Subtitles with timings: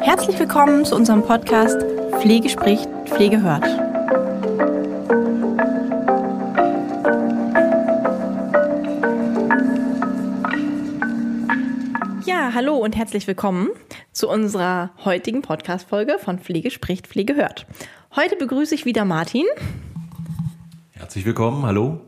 [0.00, 1.82] Herzlich willkommen zu unserem Podcast
[2.20, 3.66] Pflege spricht, Pflege hört.
[12.24, 13.68] Ja, hallo und herzlich willkommen
[14.12, 17.66] zu unserer heutigen Podcast-Folge von Pflege spricht, Pflege hört.
[18.16, 19.44] Heute begrüße ich wieder Martin.
[20.92, 22.00] Herzlich willkommen, hallo.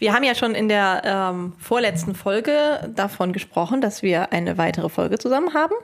[0.00, 4.88] Wir haben ja schon in der ähm, vorletzten Folge davon gesprochen, dass wir eine weitere
[4.88, 5.74] Folge zusammen haben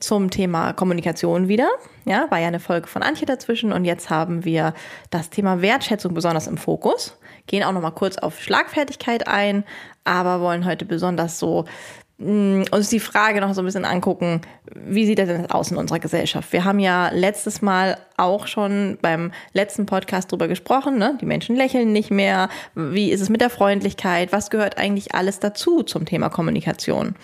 [0.00, 1.70] zum Thema Kommunikation wieder.
[2.04, 4.74] Ja, war ja eine Folge von Antje dazwischen und jetzt haben wir
[5.10, 7.16] das Thema Wertschätzung besonders im Fokus.
[7.46, 9.62] Gehen auch noch mal kurz auf Schlagfertigkeit ein,
[10.02, 11.64] aber wollen heute besonders so
[12.18, 14.42] uns die Frage noch so ein bisschen angucken,
[14.74, 16.52] wie sieht das denn aus in unserer Gesellschaft?
[16.52, 21.18] Wir haben ja letztes Mal auch schon beim letzten Podcast drüber gesprochen, ne?
[21.20, 25.40] die Menschen lächeln nicht mehr, wie ist es mit der Freundlichkeit, was gehört eigentlich alles
[25.40, 27.16] dazu zum Thema Kommunikation?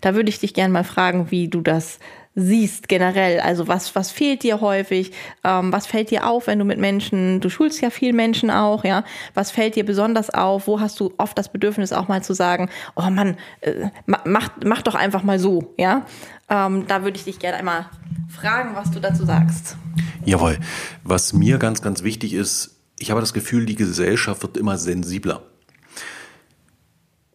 [0.00, 1.98] Da würde ich dich gerne mal fragen, wie du das
[2.36, 3.40] siehst generell?
[3.40, 5.12] Also was, was fehlt dir häufig?
[5.42, 8.84] Ähm, was fällt dir auf, wenn du mit Menschen, du schulst ja viel Menschen auch,
[8.84, 9.04] ja?
[9.34, 10.68] Was fällt dir besonders auf?
[10.68, 14.82] Wo hast du oft das Bedürfnis auch mal zu sagen, oh Mann, äh, mach, mach
[14.82, 16.06] doch einfach mal so, ja?
[16.48, 17.86] Ähm, da würde ich dich gerne einmal
[18.28, 19.76] fragen, was du dazu sagst.
[20.24, 20.58] Jawohl.
[21.02, 25.42] Was mir ganz, ganz wichtig ist, ich habe das Gefühl, die Gesellschaft wird immer sensibler.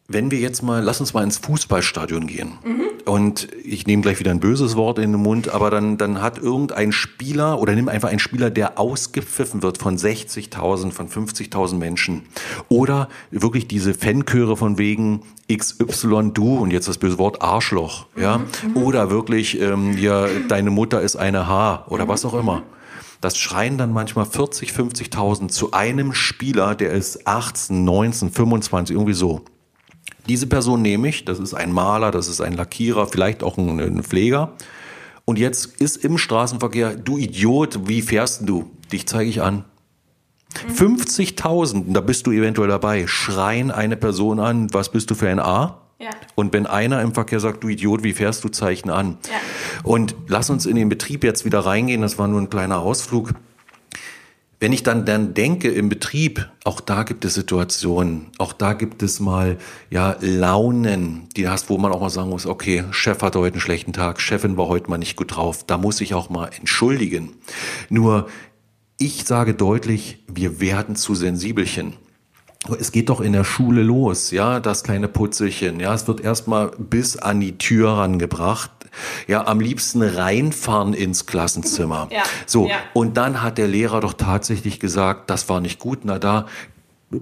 [0.07, 2.53] Wenn wir jetzt mal, lass uns mal ins Fußballstadion gehen.
[2.63, 2.90] Mhm.
[3.05, 6.37] Und ich nehme gleich wieder ein böses Wort in den Mund, aber dann, dann hat
[6.37, 12.23] irgendein Spieler oder nimm einfach einen Spieler, der ausgepfiffen wird von 60.000, von 50.000 Menschen.
[12.69, 18.05] Oder wirklich diese Fanchöre von wegen XY du und jetzt das böse Wort Arschloch.
[18.15, 18.39] Ja?
[18.39, 18.77] Mhm.
[18.77, 22.63] Oder wirklich, ähm, ja, deine Mutter ist eine H oder was auch immer.
[23.21, 29.13] Das schreien dann manchmal 40, 50.000 zu einem Spieler, der ist 18, 19, 25, irgendwie
[29.13, 29.41] so.
[30.27, 33.79] Diese Person nehme ich, das ist ein Maler, das ist ein Lackierer, vielleicht auch ein,
[33.79, 34.53] ein Pfleger.
[35.25, 38.69] Und jetzt ist im Straßenverkehr, du Idiot, wie fährst du?
[38.91, 39.65] Dich zeige ich an.
[40.67, 40.73] Mhm.
[40.73, 45.39] 50.000, da bist du eventuell dabei, schreien eine Person an, was bist du für ein
[45.39, 45.77] A?
[45.99, 46.09] Ja.
[46.35, 49.17] Und wenn einer im Verkehr sagt, du Idiot, wie fährst du, Zeichen an.
[49.29, 49.37] Ja.
[49.83, 53.33] Und lass uns in den Betrieb jetzt wieder reingehen, das war nur ein kleiner Ausflug.
[54.61, 59.01] Wenn ich dann, dann denke im Betrieb, auch da gibt es Situationen, auch da gibt
[59.01, 59.57] es mal,
[59.89, 63.61] ja, Launen, die hast, wo man auch mal sagen muss, okay, Chef hatte heute einen
[63.61, 67.31] schlechten Tag, Chefin war heute mal nicht gut drauf, da muss ich auch mal entschuldigen.
[67.89, 68.27] Nur,
[68.99, 71.93] ich sage deutlich, wir werden zu Sensibelchen.
[72.79, 76.69] Es geht doch in der Schule los, ja, das kleine Putzelchen, ja, es wird erstmal
[76.77, 78.69] bis an die Tür rangebracht,
[79.27, 82.09] ja, am liebsten reinfahren ins Klassenzimmer.
[82.11, 82.23] Ja.
[82.45, 82.75] So, ja.
[82.93, 85.99] und dann hat der Lehrer doch tatsächlich gesagt, das war nicht gut.
[86.03, 86.45] Na da,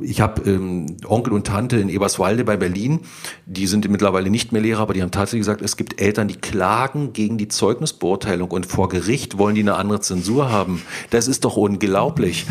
[0.02, 3.00] ich habe ähm, Onkel und Tante in Eberswalde bei Berlin,
[3.46, 6.36] die sind mittlerweile nicht mehr Lehrer, aber die haben tatsächlich gesagt, es gibt Eltern, die
[6.36, 10.82] klagen gegen die Zeugnisbeurteilung und vor Gericht wollen die eine andere Zensur haben.
[11.10, 12.46] Das ist doch unglaublich.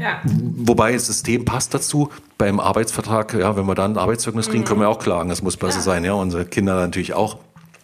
[0.00, 0.20] Ja.
[0.24, 2.10] Wobei das System passt dazu.
[2.38, 4.66] Beim Arbeitsvertrag, ja, wenn wir dann ein Arbeitszeugnis kriegen, mhm.
[4.66, 5.28] können wir auch klagen.
[5.28, 5.82] Das muss besser ja.
[5.82, 7.38] sein, ja, unsere Kinder natürlich auch.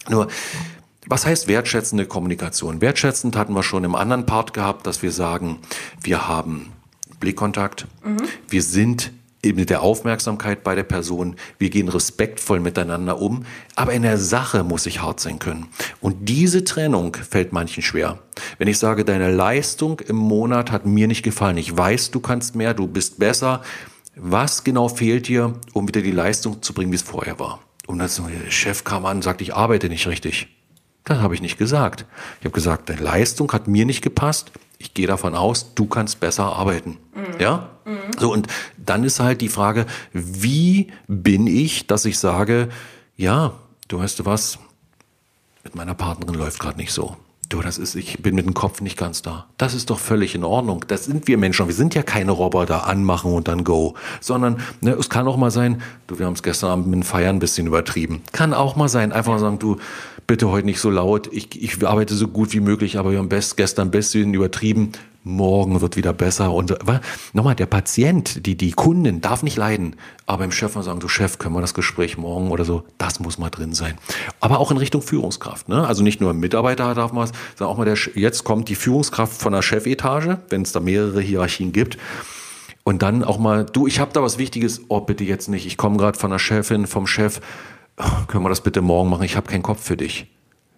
[0.09, 0.29] Nur
[1.07, 2.81] was heißt wertschätzende Kommunikation?
[2.81, 5.59] Wertschätzend hatten wir schon im anderen Part gehabt, dass wir sagen,
[6.03, 6.73] wir haben
[7.21, 8.19] Blickkontakt, mhm.
[8.49, 9.13] wir sind
[9.43, 14.65] mit der Aufmerksamkeit bei der Person, wir gehen respektvoll miteinander um, aber in der Sache
[14.65, 15.69] muss ich hart sein können.
[16.01, 18.19] Und diese Trennung fällt manchen schwer.
[18.59, 22.55] Wenn ich sage, deine Leistung im Monat hat mir nicht gefallen, ich weiß, du kannst
[22.55, 23.63] mehr, du bist besser,
[24.15, 27.61] was genau fehlt dir, um wieder die Leistung zu bringen, wie es vorher war?
[27.87, 30.49] Und dann so, der Chef kam an und sagt, ich arbeite nicht richtig.
[31.05, 32.05] Das habe ich nicht gesagt.
[32.41, 34.53] Ich habe gesagt, deine Leistung hat mir nicht gepasst.
[34.79, 36.99] Ich gehe davon aus, du kannst besser arbeiten.
[37.15, 37.41] Mhm.
[37.41, 37.71] Ja?
[37.85, 37.99] Mhm.
[38.19, 38.47] So, und
[38.77, 42.69] dann ist halt die Frage, wie bin ich, dass ich sage,
[43.17, 43.53] ja,
[43.89, 44.59] du weißt du was,
[45.65, 47.17] mit meiner Partnerin läuft gerade nicht so.
[47.51, 49.47] Du, das ist, ich bin mit dem Kopf nicht ganz da.
[49.59, 50.85] Das ist doch völlig in Ordnung.
[50.87, 51.67] Das sind wir Menschen.
[51.67, 53.95] Wir sind ja keine Roboter, anmachen und dann go.
[54.21, 57.03] Sondern ne, es kann auch mal sein, du, wir haben es gestern Abend mit dem
[57.03, 58.23] Feiern ein bisschen übertrieben.
[58.31, 59.79] Kann auch mal sein, einfach sagen, du,
[60.27, 61.29] bitte heute nicht so laut.
[61.33, 64.93] Ich, ich arbeite so gut wie möglich, aber wir haben best, gestern bisschen übertrieben.
[65.23, 66.53] Morgen wird wieder besser.
[66.53, 66.75] Und
[67.35, 69.97] nochmal, der Patient, die, die Kunden darf nicht leiden.
[70.25, 73.21] Aber im Chef mal sagen, du Chef, können wir das Gespräch morgen oder so, das
[73.21, 73.99] muss mal drin sein.
[74.41, 75.69] Aber auch in Richtung Führungskraft.
[75.69, 75.87] Ne?
[75.87, 79.41] Also nicht nur Mitarbeiter darf man es, sondern auch mal der, jetzt kommt die Führungskraft
[79.41, 81.99] von der Chefetage, wenn es da mehrere Hierarchien gibt.
[82.83, 85.77] Und dann auch mal, du, ich habe da was Wichtiges, oh bitte jetzt nicht, ich
[85.77, 87.41] komme gerade von der Chefin, vom Chef,
[88.29, 89.25] können wir das bitte morgen machen?
[89.25, 90.27] Ich habe keinen Kopf für dich.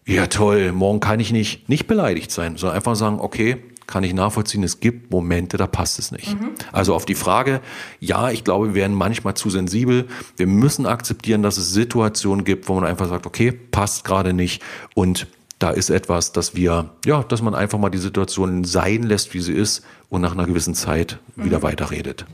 [0.05, 4.15] Ja, toll, morgen kann ich nicht, nicht beleidigt sein, sondern einfach sagen, okay, kann ich
[4.15, 6.41] nachvollziehen, es gibt Momente, da passt es nicht.
[6.41, 6.51] Mhm.
[6.73, 7.61] Also auf die Frage,
[8.01, 10.07] ja, ich glaube, wir werden manchmal zu sensibel.
[10.37, 14.63] Wir müssen akzeptieren, dass es Situationen gibt, wo man einfach sagt, okay, passt gerade nicht
[14.95, 15.27] und
[15.59, 19.41] da ist etwas, dass wir, ja, dass man einfach mal die Situation sein lässt, wie
[19.41, 21.63] sie ist und nach einer gewissen Zeit wieder mhm.
[21.63, 22.25] weiterredet.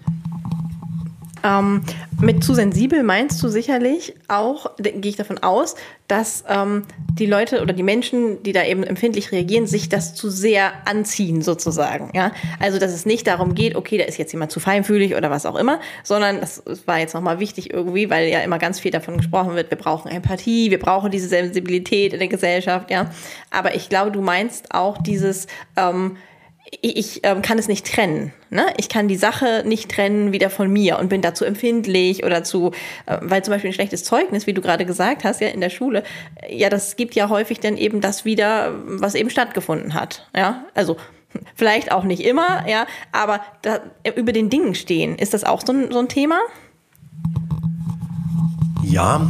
[1.49, 1.83] Ähm,
[2.21, 5.77] mit zu sensibel meinst du sicherlich auch, gehe ich davon aus,
[6.09, 10.31] dass ähm, die Leute oder die Menschen, die da eben empfindlich reagieren, sich das zu
[10.31, 12.11] sehr anziehen sozusagen.
[12.15, 12.33] Ja?
[12.61, 15.47] Also dass es nicht darum geht, okay, da ist jetzt jemand zu feinfühlig oder was
[15.47, 19.17] auch immer, sondern das war jetzt nochmal wichtig irgendwie, weil ja immer ganz viel davon
[19.17, 23.11] gesprochen wird, wir brauchen Empathie, wir brauchen diese Sensibilität in der Gesellschaft, ja.
[23.51, 25.47] Aber ich glaube, du meinst auch dieses
[25.77, 26.17] ähm,
[26.81, 28.33] ich ähm, kann es nicht trennen.
[28.51, 28.67] Ne?
[28.77, 32.73] Ich kann die Sache nicht trennen wieder von mir und bin dazu empfindlich oder zu,
[33.07, 35.71] äh, weil zum Beispiel ein schlechtes Zeugnis, wie du gerade gesagt hast, ja in der
[35.71, 36.03] Schule,
[36.43, 40.29] äh, ja, das gibt ja häufig dann eben das wieder, was eben stattgefunden hat.
[40.35, 40.97] Ja, also
[41.55, 43.81] vielleicht auch nicht immer, ja, aber da,
[44.17, 46.39] über den Dingen stehen, ist das auch so ein, so ein Thema?
[48.83, 49.29] Ja,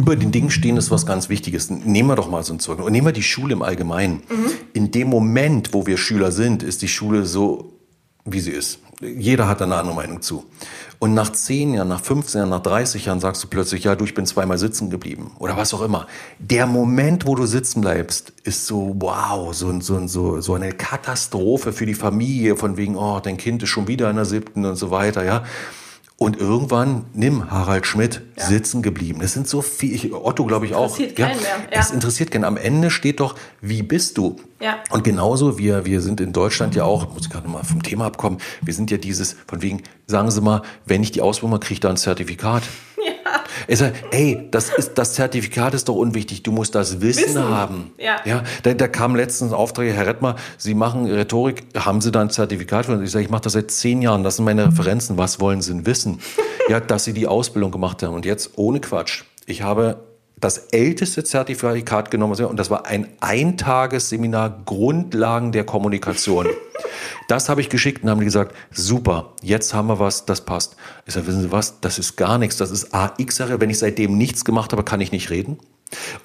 [0.00, 1.68] über den Dingen stehen ist was ganz Wichtiges.
[1.68, 2.86] Nehmen wir doch mal so ein Zeugnis.
[2.86, 4.22] Und nehmen wir die Schule im Allgemeinen.
[4.30, 4.50] Mhm.
[4.72, 7.74] In dem Moment, wo wir Schüler sind, ist die Schule so,
[8.24, 8.78] wie sie ist.
[9.02, 10.46] Jeder hat da eine andere Meinung zu.
[10.98, 14.06] Und nach 10 Jahren, nach 15 Jahren, nach 30 Jahren sagst du plötzlich, ja, du,
[14.06, 15.32] ich bin zweimal sitzen geblieben.
[15.38, 16.06] Oder was auch immer.
[16.38, 21.74] Der Moment, wo du sitzen bleibst, ist so, wow, so, so, so, so eine Katastrophe
[21.74, 24.76] für die Familie, von wegen, oh, dein Kind ist schon wieder in der siebten und
[24.76, 25.44] so weiter, ja.
[26.22, 28.44] Und irgendwann, nimm Harald Schmidt, ja.
[28.44, 29.22] sitzen geblieben.
[29.22, 30.98] Es sind so viel, Otto glaube ich auch.
[30.98, 31.56] Interessiert ja, keinen mehr.
[31.72, 31.80] Ja.
[31.80, 32.44] Es interessiert keinen.
[32.44, 34.36] Am Ende steht doch, wie bist du?
[34.60, 34.80] Ja.
[34.90, 38.04] Und genauso, wir, wir sind in Deutschland ja auch, muss ich gerade mal vom Thema
[38.04, 41.60] abkommen, wir sind ja dieses, von wegen, sagen Sie mal, wenn ich die Ausbildung mache,
[41.60, 42.64] kriege ich da ein Zertifikat.
[43.68, 47.48] Ich sage, ey, das, ist, das Zertifikat ist doch unwichtig, du musst das Wissen, Wissen.
[47.48, 47.92] haben.
[47.98, 48.16] Ja.
[48.24, 52.20] ja da, da kam letztens ein Auftrag, Herr Rettmer, Sie machen Rhetorik, haben Sie da
[52.20, 53.02] ein Zertifikat für?
[53.02, 55.72] Ich sage, ich mache das seit zehn Jahren, das sind meine Referenzen, was wollen Sie
[55.72, 56.20] denn wissen?
[56.68, 58.14] ja, dass Sie die Ausbildung gemacht haben.
[58.14, 59.24] Und jetzt ohne Quatsch.
[59.46, 59.98] Ich habe
[60.40, 66.48] das älteste Zertifikat genommen und das war ein Eintagesseminar Grundlagen der Kommunikation.
[67.28, 70.74] Das habe ich geschickt und haben die gesagt, super, jetzt haben wir was, das passt.
[71.06, 73.38] Ich sage, wissen Sie was, das ist gar nichts, das ist AX.
[73.38, 75.58] Wenn ich seitdem nichts gemacht habe, kann ich nicht reden.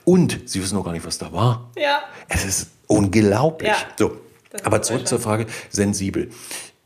[0.03, 1.69] Und Sie wissen noch gar nicht, was da war.
[1.77, 1.99] Ja.
[2.27, 3.69] Es ist unglaublich.
[3.69, 3.77] Ja.
[3.99, 4.17] So.
[4.63, 6.31] Aber zurück zur Frage, sensibel.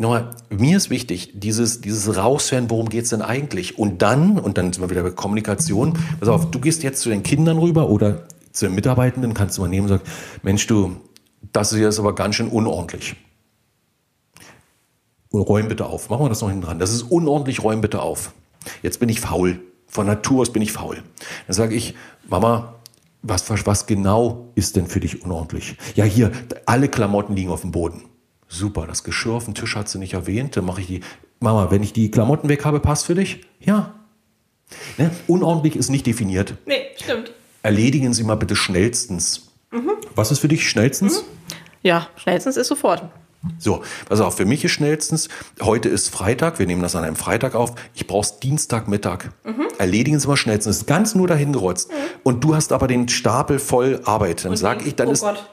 [0.02, 3.78] Nochmal, mir ist wichtig, dieses, dieses Raushören, worum geht's denn eigentlich?
[3.78, 7.10] Und dann, und dann sind wir wieder bei Kommunikation, pass auf, du gehst jetzt zu
[7.10, 8.24] den Kindern rüber oder
[8.54, 10.04] zu den Mitarbeitenden, kannst du mal nehmen und sagen,
[10.42, 10.96] Mensch, du,
[11.52, 13.18] das hier ist aber ganz schön unordentlich.
[15.32, 16.10] Und räum bitte auf.
[16.10, 16.80] Machen wir das noch hinten dran.
[16.80, 18.32] Das ist unordentlich, räum bitte auf.
[18.82, 19.60] Jetzt bin ich faul.
[19.86, 21.04] Von Natur aus bin ich faul.
[21.48, 21.94] Dann sage ich,
[22.30, 22.76] Mama,
[23.22, 25.76] was, was genau ist denn für dich unordentlich?
[25.96, 26.32] Ja, hier,
[26.66, 28.04] alle Klamotten liegen auf dem Boden.
[28.50, 30.58] Super, das Geschirr auf dem Tisch hat sie nicht erwähnt.
[30.58, 31.02] Dann mache ich die.
[31.40, 33.42] Mama, wenn ich die Klamotten weg habe, passt für dich?
[33.62, 33.94] Ja.
[34.98, 35.12] Ne?
[35.28, 36.56] Unordentlich ist nicht definiert.
[36.66, 37.32] Nee, stimmt.
[37.64, 39.52] Erledigen Sie mal bitte schnellstens.
[39.72, 39.92] Mhm.
[40.16, 41.22] Was ist für dich schnellstens?
[41.22, 41.26] Mhm.
[41.84, 43.04] Ja, schnellstens ist sofort.
[43.58, 45.30] So, pass auf, für mich ist schnellstens,
[45.62, 49.30] heute ist Freitag, wir nehmen das an einem Freitag auf, ich brauch's Dienstagmittag.
[49.46, 49.68] Mhm.
[49.78, 51.90] Erledigen Sie mal schnellstens, ganz nur dahin gerotzt.
[51.90, 51.96] Mhm.
[52.24, 54.44] Und du hast aber den Stapel voll Arbeit.
[54.44, 55.22] Dann sag ich, dann oh ist.
[55.22, 55.50] Gott.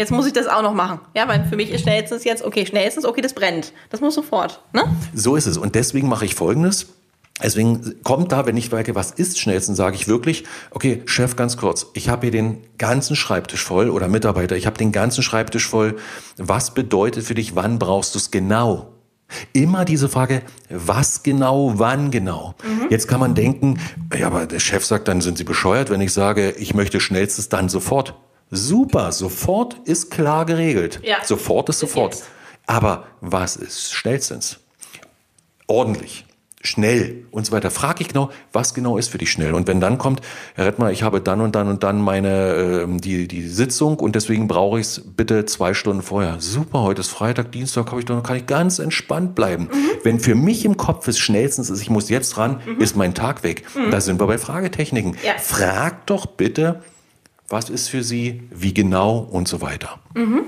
[0.00, 0.98] Jetzt muss ich das auch noch machen.
[1.14, 3.74] Ja, weil für mich ist schnellstens jetzt, okay, schnellstens, okay, das brennt.
[3.90, 4.62] Das muss sofort.
[4.72, 4.84] Ne?
[5.12, 5.58] So ist es.
[5.58, 6.86] Und deswegen mache ich folgendes.
[7.42, 11.58] Deswegen kommt da, wenn ich merke, was ist schnellstens, sage ich wirklich, okay, Chef, ganz
[11.58, 15.68] kurz, ich habe hier den ganzen Schreibtisch voll oder Mitarbeiter, ich habe den ganzen Schreibtisch
[15.68, 15.96] voll.
[16.38, 18.94] Was bedeutet für dich, wann brauchst du es genau?
[19.52, 22.54] Immer diese Frage, was genau, wann genau.
[22.64, 22.86] Mhm.
[22.88, 23.78] Jetzt kann man denken,
[24.18, 27.50] ja, aber der Chef sagt, dann sind Sie bescheuert, wenn ich sage, ich möchte schnellstens
[27.50, 28.14] dann sofort.
[28.50, 31.00] Super, sofort ist klar geregelt.
[31.04, 31.18] Ja.
[31.24, 32.14] Sofort ist sofort.
[32.14, 32.26] Jetzt.
[32.66, 34.58] Aber was ist schnellstens?
[35.68, 36.26] Ordentlich,
[36.60, 37.70] schnell und so weiter.
[37.70, 39.54] Frag ich genau, was genau ist für dich schnell?
[39.54, 40.20] Und wenn dann kommt,
[40.54, 44.16] Herr Rettmer, ich habe dann und dann und dann meine äh, die die Sitzung und
[44.16, 46.36] deswegen brauche ich es bitte zwei Stunden vorher.
[46.40, 49.68] Super, heute ist Freitag, Dienstag, habe ich dann kann ich ganz entspannt bleiben.
[49.72, 49.90] Mhm.
[50.02, 52.80] Wenn für mich im Kopf ist schnellstens ist, ich muss jetzt ran, mhm.
[52.80, 53.62] ist mein Tag weg.
[53.76, 53.92] Mhm.
[53.92, 55.16] Da sind wir bei Fragetechniken.
[55.24, 55.34] Ja.
[55.38, 56.82] Frag doch bitte
[57.50, 59.98] was ist für sie, wie genau und so weiter.
[60.14, 60.44] Mhm.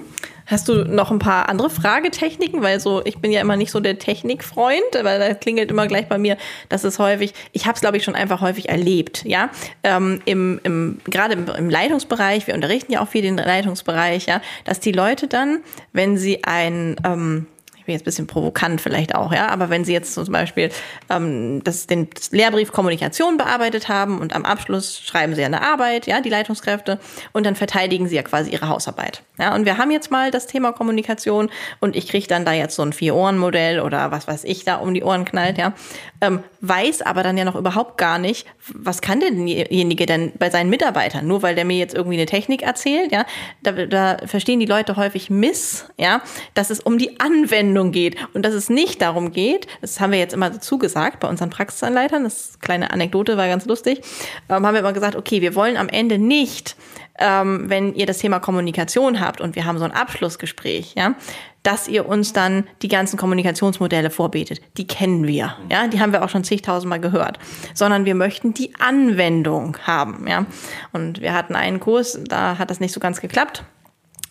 [0.47, 2.63] Hast du noch ein paar andere Fragetechniken?
[2.63, 6.09] Weil so, ich bin ja immer nicht so der Technikfreund, weil da klingelt immer gleich
[6.09, 6.37] bei mir,
[6.69, 9.51] dass es häufig, ich habe es glaube ich schon einfach häufig erlebt, ja.
[9.83, 14.41] Ähm, im, im, Gerade im, im Leitungsbereich, wir unterrichten ja auch viel den Leitungsbereich, ja,
[14.65, 15.61] dass die Leute dann,
[15.93, 17.47] wenn sie ein ähm,
[17.83, 20.71] ich bin jetzt ein bisschen provokant vielleicht auch, ja, aber wenn Sie jetzt zum Beispiel
[21.11, 26.07] ähm, das, den das Lehrbrief Kommunikation bearbeitet haben und am Abschluss schreiben Sie eine Arbeit,
[26.07, 27.01] ja, die Leitungskräfte,
[27.33, 29.25] und dann verteidigen Sie ja quasi Ihre Hausarbeit.
[29.37, 32.77] Ja, und wir haben jetzt mal das Thema Kommunikation und ich kriege dann da jetzt
[32.77, 35.73] so ein Vier-Ohren-Modell oder was weiß ich da um die Ohren knallt, ja,
[36.21, 40.71] ähm, weiß aber dann ja noch überhaupt gar nicht, was kann derjenige denn bei seinen
[40.71, 43.27] Mitarbeitern, nur weil der mir jetzt irgendwie eine Technik erzählt, ja,
[43.65, 46.23] da, da verstehen die Leute häufig miss, ja,
[46.55, 50.19] dass es um die Anwendung geht und dass es nicht darum geht, das haben wir
[50.19, 54.01] jetzt immer dazu gesagt bei unseren Praxisanleitern, das kleine Anekdote war ganz lustig,
[54.49, 56.77] ähm, haben wir immer gesagt, okay, wir wollen am Ende nicht
[57.19, 61.15] ähm, wenn ihr das Thema Kommunikation habt und wir haben so ein Abschlussgespräch, ja,
[61.63, 64.61] dass ihr uns dann die ganzen Kommunikationsmodelle vorbetet.
[64.77, 67.39] Die kennen wir, ja, die haben wir auch schon zigtausendmal gehört.
[67.75, 70.47] Sondern wir möchten die Anwendung haben, ja.
[70.93, 73.65] Und wir hatten einen Kurs, da hat das nicht so ganz geklappt.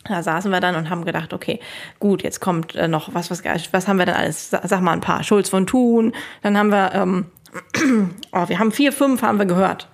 [0.06, 1.60] Da saßen wir dann und haben gedacht, okay,
[2.00, 4.50] gut, jetzt kommt äh, noch was, was, was haben wir denn alles?
[4.50, 5.24] Sag mal ein paar.
[5.24, 6.14] Schulz von Thun.
[6.42, 7.26] Dann haben wir, ähm,
[8.32, 9.90] oh, wir haben vier, fünf haben wir gehört.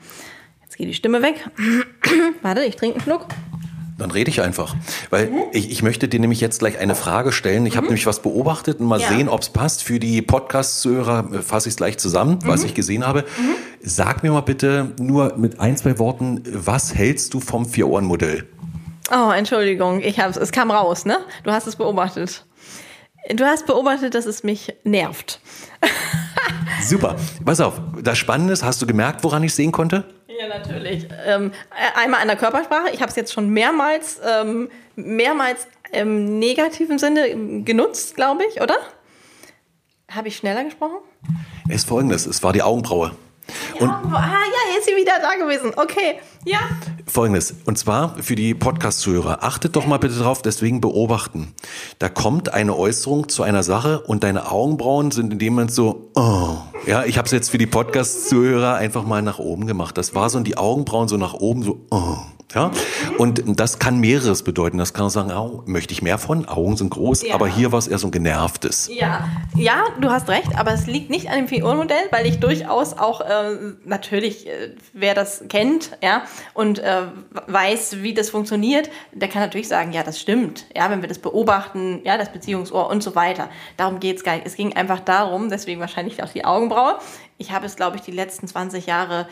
[0.63, 1.49] Jetzt geht die Stimme weg.
[2.41, 3.27] Warte, ich trinke einen Schluck.
[3.97, 4.75] Dann rede ich einfach.
[5.09, 5.43] Weil mhm.
[5.51, 7.65] ich, ich möchte dir nämlich jetzt gleich eine Frage stellen.
[7.65, 7.77] Ich mhm.
[7.77, 9.07] habe nämlich was beobachtet und mal ja.
[9.09, 9.83] sehen, ob es passt.
[9.83, 12.47] Für die Podcast-Zuhörer äh, fasse ich es gleich zusammen, mhm.
[12.47, 13.21] was ich gesehen habe.
[13.21, 13.55] Mhm.
[13.81, 18.45] Sag mir mal bitte nur mit ein, zwei Worten, was hältst du vom Vier-Ohren-Modell?
[19.11, 21.19] Oh, Entschuldigung, ich hab's, es kam raus, ne?
[21.43, 22.45] Du hast es beobachtet.
[23.29, 25.39] Du hast beobachtet, dass es mich nervt.
[26.83, 27.15] Super.
[27.43, 30.05] Pass auf, das Spannende ist, hast du gemerkt, woran ich sehen konnte?
[30.27, 31.07] Ja, natürlich.
[31.25, 31.51] Ähm,
[31.95, 32.91] einmal an der Körpersprache.
[32.93, 38.75] Ich habe es jetzt schon mehrmals, ähm, mehrmals im negativen Sinne genutzt, glaube ich, oder?
[40.09, 40.97] Habe ich schneller gesprochen?
[41.67, 43.11] Es ist folgendes: Es war die Augenbraue.
[43.79, 45.71] Und ah, ja, jetzt ist sie wieder da gewesen.
[45.75, 46.59] Okay, ja.
[47.05, 51.53] Folgendes, und zwar für die Podcast-Zuhörer, achtet doch mal bitte drauf, deswegen beobachten.
[51.99, 56.11] Da kommt eine Äußerung zu einer Sache und deine Augenbrauen sind in dem Moment so,
[56.15, 56.57] oh.
[56.85, 59.97] Ja, ich habe es jetzt für die Podcast-Zuhörer einfach mal nach oben gemacht.
[59.97, 62.17] Das war so, und die Augenbrauen so nach oben, so, oh.
[62.53, 62.71] Ja?
[63.17, 64.77] Und das kann mehreres bedeuten.
[64.77, 67.35] Das kann auch sagen, oh, möchte ich mehr von, Augen sind groß, ja.
[67.35, 68.89] aber hier war es eher so ein genervtes.
[68.93, 69.27] Ja.
[69.55, 73.21] ja, du hast recht, aber es liegt nicht an dem Figurenmodell, weil ich durchaus auch
[73.21, 76.23] äh, natürlich, äh, wer das kennt, ja,
[76.53, 77.03] und äh,
[77.47, 81.19] weiß, wie das funktioniert, der kann natürlich sagen, ja, das stimmt, ja, wenn wir das
[81.19, 83.49] beobachten, ja, das Beziehungsohr und so weiter.
[83.75, 84.47] Darum geht es gar nicht.
[84.47, 86.97] Es ging einfach darum, deswegen wahrscheinlich auch die Augenbraue.
[87.37, 89.27] Ich habe es, glaube ich, die letzten 20 Jahre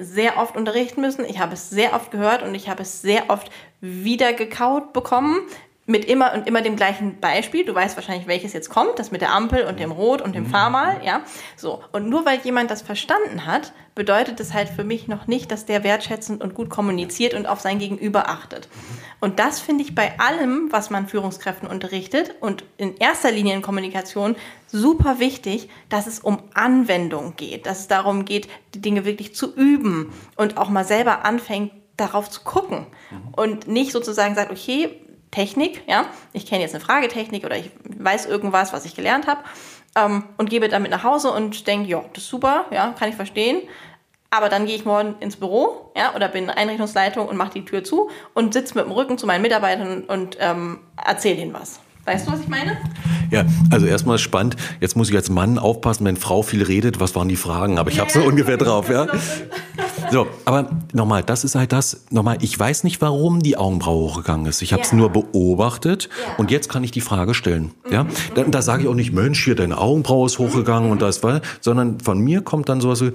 [0.00, 1.24] sehr oft unterrichten müssen.
[1.24, 3.50] Ich habe es sehr oft gehört und ich habe es sehr oft
[3.80, 5.40] wieder gekaut bekommen
[5.88, 7.64] mit immer und immer dem gleichen Beispiel.
[7.64, 10.44] Du weißt wahrscheinlich, welches jetzt kommt, das mit der Ampel und dem Rot und dem
[10.44, 10.50] mhm.
[10.50, 11.22] Fahrmal, ja.
[11.56, 11.82] So.
[11.92, 15.64] Und nur weil jemand das verstanden hat, bedeutet es halt für mich noch nicht, dass
[15.64, 18.68] der wertschätzend und gut kommuniziert und auf sein Gegenüber achtet.
[19.18, 23.62] Und das finde ich bei allem, was man Führungskräften unterrichtet und in erster Linie in
[23.62, 29.34] Kommunikation super wichtig, dass es um Anwendung geht, dass es darum geht, die Dinge wirklich
[29.34, 33.34] zu üben und auch mal selber anfängt, darauf zu gucken mhm.
[33.34, 38.26] und nicht sozusagen sagt, okay, Technik, ja, ich kenne jetzt eine Fragetechnik oder ich weiß
[38.26, 39.40] irgendwas, was ich gelernt habe
[39.96, 43.16] ähm, und gebe damit nach Hause und denke, ja, das ist super, ja, kann ich
[43.16, 43.58] verstehen.
[44.30, 47.82] Aber dann gehe ich morgen ins Büro, ja, oder bin Einrichtungsleitung und mache die Tür
[47.82, 51.80] zu und sitze mit dem Rücken zu meinen Mitarbeitern und ähm, erzähle denen was.
[52.04, 52.78] Weißt du, was ich meine?
[53.30, 54.56] Ja, also erstmal spannend.
[54.80, 57.78] Jetzt muss ich als Mann aufpassen, wenn Frau viel redet, was waren die Fragen?
[57.78, 59.06] Aber ich ja, habe so ungefähr drauf, ja.
[60.10, 62.04] So, aber nochmal, das ist halt das.
[62.10, 64.62] Nochmal, ich weiß nicht, warum die Augenbraue hochgegangen ist.
[64.62, 64.96] Ich habe es ja.
[64.96, 66.34] nur beobachtet ja.
[66.36, 67.72] und jetzt kann ich die Frage stellen.
[67.86, 67.92] Mhm.
[67.92, 70.92] Ja, da, da sage ich auch nicht, Mensch, hier deine Augenbraue ist hochgegangen mhm.
[70.92, 73.12] und das war, sondern von mir kommt dann sowas wie,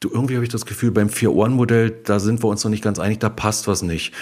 [0.00, 2.98] du, irgendwie habe ich das Gefühl, beim Vier-Ohren-Modell, da sind wir uns noch nicht ganz
[2.98, 4.12] einig, da passt was nicht.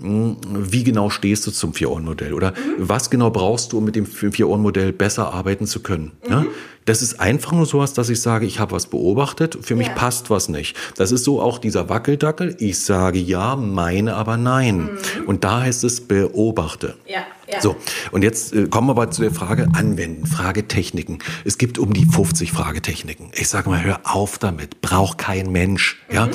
[0.00, 2.32] Hm, wie genau stehst du zum Vier-Ohren-Modell?
[2.32, 2.88] Oder mhm.
[2.88, 6.12] was genau brauchst du, um mit dem Vier-Ohren-Modell besser arbeiten zu können?
[6.24, 6.30] Mhm.
[6.30, 6.44] Ja?
[6.84, 9.92] Das ist einfach nur sowas, dass ich sage, ich habe was beobachtet, für mich ja.
[9.94, 10.76] passt was nicht.
[10.96, 12.56] Das ist so auch dieser Wackeldackel.
[12.58, 14.78] Ich sage ja, meine aber nein.
[14.78, 14.88] Mhm.
[15.26, 16.96] Und da heißt es beobachte.
[17.06, 17.24] Ja.
[17.52, 17.60] Ja.
[17.60, 17.76] So,
[18.12, 21.18] und jetzt äh, kommen wir aber zu der Frage Anwenden, Fragetechniken.
[21.44, 23.30] Es gibt um die 50 Fragetechniken.
[23.34, 26.00] Ich sage mal, hör auf damit, braucht kein Mensch.
[26.08, 26.14] Mhm.
[26.14, 26.28] Ja?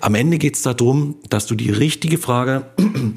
[0.00, 2.66] Am Ende geht es darum, dass du die richtige Frage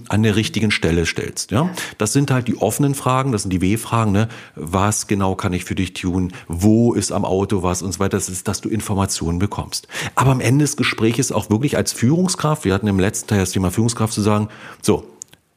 [0.10, 1.52] an der richtigen Stelle stellst.
[1.52, 1.70] Ja?
[1.98, 4.12] Das sind halt die offenen Fragen, das sind die W-Fragen.
[4.12, 4.28] Ne?
[4.56, 6.34] Was genau kann ich für dich tun?
[6.48, 8.18] Wo ist am Auto was und so weiter?
[8.18, 9.88] Das ist, dass du Informationen bekommst.
[10.16, 13.52] Aber am Ende des Gesprächs auch wirklich als Führungskraft, wir hatten im letzten Teil das
[13.52, 14.50] Thema Führungskraft zu sagen,
[14.82, 15.08] so,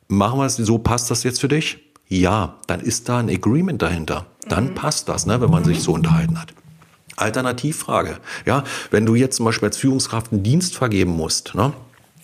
[0.09, 1.79] machen wir es so, passt das jetzt für dich?
[2.11, 4.27] ja, dann ist da ein Agreement dahinter.
[4.49, 4.75] Dann mhm.
[4.75, 6.53] passt das, ne, wenn man sich so unterhalten hat.
[7.17, 8.19] Alternativfrage.
[8.47, 11.73] Ja, wenn du jetzt zum Beispiel als Führungskraft einen Dienst vergeben musst, ne,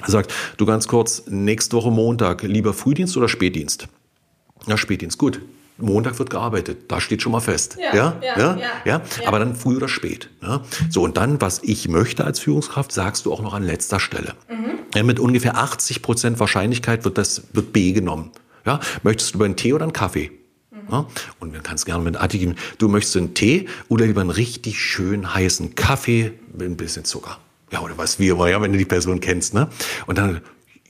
[0.05, 3.89] sagt, du ganz kurz, nächste Woche Montag, lieber Frühdienst oder Spätdienst?
[4.67, 5.41] Ja, Spätdienst, gut.
[5.79, 7.77] Montag wird gearbeitet, da steht schon mal fest.
[7.79, 9.03] Ja, Ja, ja, ja, ja.
[9.27, 10.31] Aber dann früh oder spät.
[10.41, 10.63] Ne?
[10.89, 14.35] So, und dann, was ich möchte als Führungskraft, sagst du auch noch an letzter Stelle.
[14.49, 15.07] Mhm.
[15.07, 18.31] Mit ungefähr 80 Prozent Wahrscheinlichkeit wird das wird B genommen.
[18.65, 18.81] Ja?
[19.03, 20.31] Möchtest du lieber einen Tee oder einen Kaffee?
[20.71, 20.79] Mhm.
[20.91, 21.07] Ja?
[21.41, 24.31] Und dann kannst du gerne mit Atti geben, du möchtest einen Tee oder lieber einen
[24.31, 27.39] richtig schön heißen Kaffee mit ein bisschen Zucker.
[27.73, 29.55] Ja, oder was wie immer, ja, wenn du die Person kennst.
[29.55, 29.69] Ne?
[30.07, 30.41] Und dann,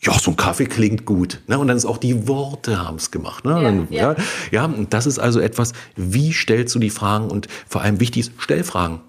[0.03, 1.41] ja, so ein Kaffee klingt gut.
[1.47, 1.59] Ne?
[1.59, 3.45] Und dann ist auch die Worte haben es gemacht.
[3.45, 3.53] Ne?
[3.53, 4.13] Ja, dann, ja.
[4.13, 4.17] ja,
[4.51, 8.21] ja, und das ist also etwas, wie stellst du die Fragen und vor allem wichtig
[8.21, 9.01] ist, stell Fragen.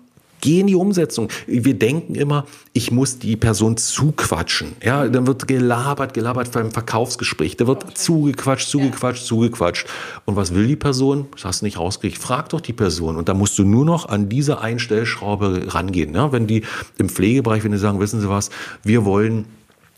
[0.41, 1.29] Geh in die Umsetzung.
[1.47, 4.73] Wir denken immer, ich muss die Person zuquatschen.
[4.83, 7.57] Ja, dann wird gelabert, gelabert beim Verkaufsgespräch.
[7.57, 9.87] Da wird zugequatscht, zugequatscht, zugequatscht.
[10.25, 11.27] Und was will die Person?
[11.31, 12.21] Das hast du nicht rausgekriegt.
[12.21, 13.17] Frag doch die Person.
[13.17, 16.13] Und da musst du nur noch an diese Einstellschraube rangehen.
[16.13, 16.63] Ja, wenn die
[16.97, 18.49] im Pflegebereich, wenn die sagen, wissen Sie was,
[18.83, 19.45] wir wollen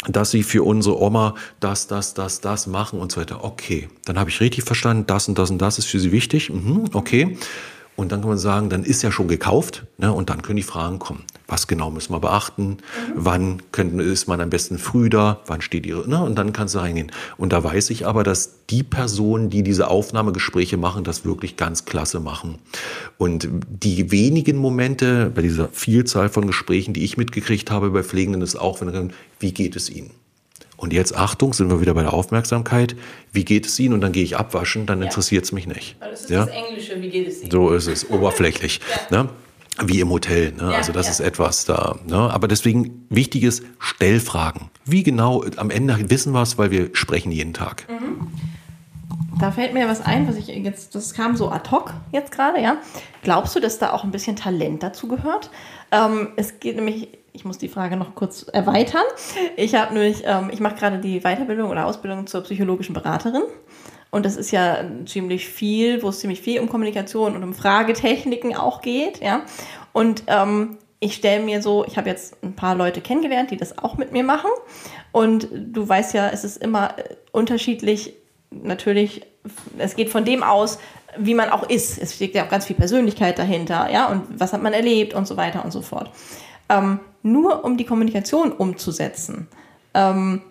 [0.07, 3.43] dass sie für unsere Oma das, das, das, das machen und so weiter.
[3.43, 6.49] Okay, dann habe ich richtig verstanden, das und das und das ist für sie wichtig.
[6.49, 7.37] Mhm, okay.
[7.99, 10.63] Und dann kann man sagen, dann ist ja schon gekauft ne, und dann können die
[10.63, 11.25] Fragen kommen.
[11.47, 12.77] Was genau müssen wir beachten?
[13.13, 15.41] Wann könnten, ist man am besten früh da?
[15.47, 16.07] Wann steht ihre?
[16.09, 17.11] Ne, und dann kannst du reingehen.
[17.35, 21.83] Und da weiß ich aber, dass die Personen, die diese Aufnahmegespräche machen, das wirklich ganz
[21.83, 22.59] klasse machen.
[23.17, 28.41] Und die wenigen Momente bei dieser Vielzahl von Gesprächen, die ich mitgekriegt habe bei Pflegenden,
[28.41, 30.11] ist auch, wenn wie geht es ihnen?
[30.79, 32.95] Und jetzt Achtung, sind wir wieder bei der Aufmerksamkeit.
[33.33, 33.93] Wie geht es Ihnen?
[33.93, 35.97] Und dann gehe ich abwaschen, dann interessiert es mich nicht.
[35.99, 36.45] Das ist Ja?
[36.45, 37.51] das Englische, wie geht es Ihnen?
[37.51, 38.79] So ist es, oberflächlich.
[39.11, 39.27] Ne?
[39.81, 40.51] Wie im Hotel.
[40.51, 40.71] Ne?
[40.71, 41.11] Ja, also das ja.
[41.13, 41.97] ist etwas da.
[42.05, 42.15] Ne?
[42.15, 44.69] Aber deswegen wichtig ist, Stellfragen.
[44.85, 47.87] Wie genau, am Ende wissen wir es, weil wir sprechen jeden Tag.
[49.39, 52.61] Da fällt mir was ein, was ich jetzt, das kam so ad hoc jetzt gerade,
[52.61, 52.77] ja.
[53.23, 55.49] Glaubst du, dass da auch ein bisschen Talent dazu gehört?
[55.91, 59.03] Ähm, es geht nämlich, ich muss die Frage noch kurz erweitern.
[59.55, 63.43] Ich habe nämlich, ähm, ich mache gerade die Weiterbildung oder Ausbildung zur psychologischen Beraterin.
[64.11, 68.55] Und das ist ja ziemlich viel, wo es ziemlich viel um Kommunikation und um Fragetechniken
[68.55, 69.43] auch geht, ja.
[69.93, 73.77] Und ähm, ich stelle mir so, ich habe jetzt ein paar Leute kennengelernt, die das
[73.77, 74.49] auch mit mir machen.
[75.11, 78.13] Und du weißt ja, es ist immer äh, unterschiedlich,
[78.49, 79.25] natürlich,
[79.77, 80.79] es geht von dem aus,
[81.17, 81.97] wie man auch ist.
[81.97, 85.27] Es steckt ja auch ganz viel Persönlichkeit dahinter, ja, und was hat man erlebt und
[85.27, 86.11] so weiter und so fort.
[86.67, 89.47] Ähm, nur um die Kommunikation umzusetzen,
[89.93, 90.41] ähm,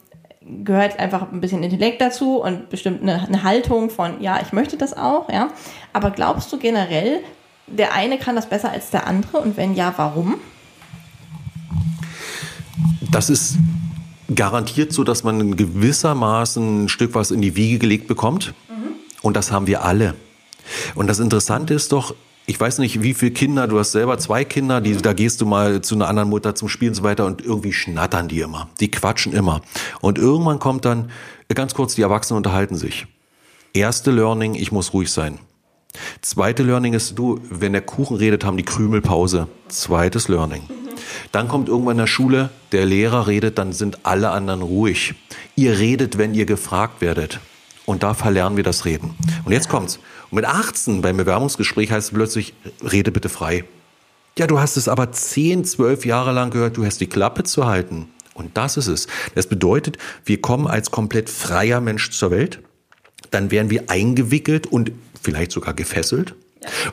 [0.41, 4.77] gehört einfach ein bisschen Intellekt dazu und bestimmt eine, eine Haltung von, ja, ich möchte
[4.77, 5.49] das auch, ja.
[5.93, 7.21] Aber glaubst du generell,
[7.67, 10.37] der eine kann das besser als der andere und wenn ja, warum?
[13.11, 13.57] Das ist
[14.35, 18.55] garantiert so, dass man gewissermaßen ein Stück was in die Wiege gelegt bekommt.
[19.23, 20.15] Und das haben wir alle.
[20.95, 22.15] Und das Interessante ist doch,
[22.49, 25.47] ich weiß nicht, wie viele Kinder, du hast selber zwei Kinder, die, da gehst du
[25.47, 28.71] mal zu einer anderen Mutter zum Spielen und so weiter und irgendwie schnattern die immer.
[28.81, 29.61] Die quatschen immer.
[30.01, 31.11] Und irgendwann kommt dann,
[31.55, 33.07] ganz kurz, die Erwachsenen unterhalten sich.
[33.75, 35.39] Erste Learning, ich muss ruhig sein.
[36.23, 39.47] Zweite Learning ist, du, wenn der Kuchen redet, haben die Krümel Pause.
[39.69, 40.63] Zweites Learning.
[41.33, 45.15] Dann kommt irgendwann in der Schule, der Lehrer redet, dann sind alle anderen ruhig.
[45.55, 47.41] Ihr redet, wenn ihr gefragt werdet.
[47.89, 49.15] Und da verlernen wir das Reden.
[49.47, 49.99] Und jetzt kommt's.
[50.31, 53.65] Und mit 18 beim Bewerbungsgespräch heißt es plötzlich, rede bitte frei.
[54.37, 57.67] Ja, du hast es aber 10, 12 Jahre lang gehört, du hast die Klappe zu
[57.67, 58.11] halten.
[58.35, 59.07] Und das ist es.
[59.35, 59.97] Das bedeutet,
[60.27, 62.61] wir kommen als komplett freier Mensch zur Welt.
[63.31, 66.35] Dann werden wir eingewickelt und vielleicht sogar gefesselt.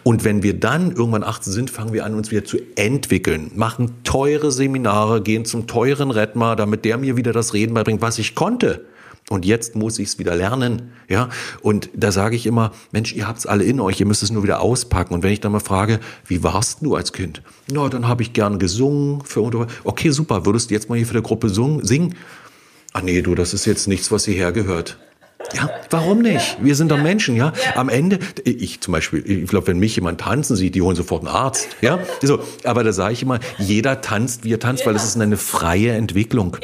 [0.04, 3.96] Und wenn wir dann irgendwann 18 sind, fangen wir an, uns wieder zu entwickeln, machen
[4.06, 8.34] teure Seminare, gehen zum teuren Redner, damit der mir wieder das Reden beibringt, was ich
[8.34, 8.86] konnte.
[9.30, 11.30] Und jetzt muss ich es wieder lernen, ja.
[11.64, 14.44] Und da sage ich immer, Mensch, ihr habt's alle in euch, ihr müsst es nur
[14.44, 15.16] wieder auspacken.
[15.16, 17.42] Und wenn ich dann mal frage, wie warst du als Kind?
[17.72, 19.68] Na, dann habe ich gern gesungen für.
[19.84, 20.46] Okay, super.
[20.46, 22.16] Würdest du jetzt mal hier für der Gruppe singen?
[22.94, 25.00] Ah nee, du, das ist jetzt nichts, was hierher gehört.
[25.54, 26.58] Ja, warum nicht?
[26.62, 27.52] Wir sind doch Menschen, ja?
[27.76, 31.26] Am Ende, ich zum Beispiel, ich glaube, wenn mich jemand tanzen sieht, die holen sofort
[31.26, 32.00] einen Arzt, ja?
[32.22, 35.38] So, aber da sage ich immer, jeder tanzt, wie er tanzt, weil es ist eine
[35.38, 36.58] freie Entwicklung.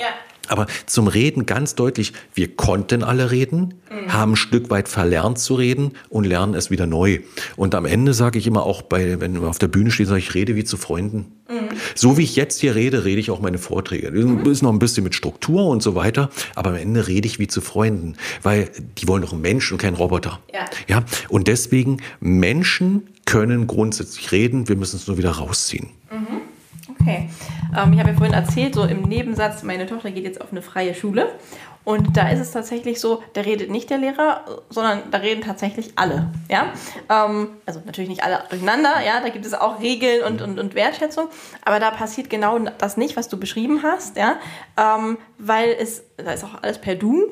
[0.51, 3.75] Aber zum Reden ganz deutlich, wir konnten alle reden,
[4.09, 7.19] haben ein Stück weit verlernt zu reden und lernen es wieder neu.
[7.55, 10.19] Und am Ende sage ich immer auch, bei, wenn wir auf der Bühne stehen, sage
[10.19, 11.31] ich, rede wie zu Freunden.
[11.95, 14.07] So wie ich jetzt hier rede, rede ich auch meine Vorträge.
[14.07, 17.47] Ist noch ein bisschen mit Struktur und so weiter, aber am Ende rede ich wie
[17.47, 20.39] zu Freunden, weil die wollen doch einen Mensch und keinen Roboter.
[20.53, 20.65] Ja.
[20.87, 21.03] ja.
[21.29, 25.89] Und deswegen, Menschen können grundsätzlich reden, wir müssen es nur wieder rausziehen.
[27.01, 27.29] Okay.
[27.75, 30.61] Ähm, ich habe ja vorhin erzählt, so im Nebensatz, meine Tochter geht jetzt auf eine
[30.61, 31.29] freie Schule.
[31.83, 35.93] Und da ist es tatsächlich so, da redet nicht der Lehrer, sondern da reden tatsächlich
[35.95, 36.29] alle.
[36.47, 36.73] Ja?
[37.09, 40.75] Ähm, also natürlich nicht alle durcheinander, ja, da gibt es auch Regeln und, und, und
[40.75, 41.27] Wertschätzung,
[41.65, 44.35] aber da passiert genau das nicht, was du beschrieben hast, ja,
[44.77, 47.23] ähm, weil es, da ist auch alles per Du,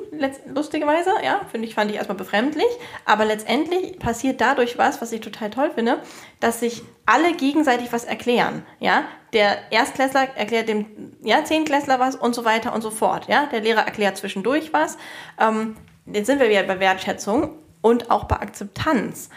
[0.52, 2.66] lustigerweise, ja, finde ich, fand ich erstmal befremdlich,
[3.04, 5.98] aber letztendlich passiert dadurch was, was ich total toll finde,
[6.40, 10.86] dass sich alle gegenseitig was erklären, ja, der Erstklässler erklärt dem
[11.22, 13.28] ja, Zehntklässler was und so weiter und so fort.
[13.28, 13.46] Ja?
[13.46, 14.96] Der Lehrer erklärt zwischendurch was.
[15.38, 19.30] Ähm, jetzt sind wir wieder bei Wertschätzung und auch bei Akzeptanz.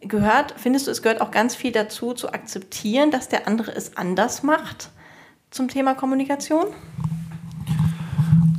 [0.00, 3.96] Gehört, findest du, es gehört auch ganz viel dazu, zu akzeptieren, dass der andere es
[3.96, 4.90] anders macht
[5.50, 6.66] zum Thema Kommunikation?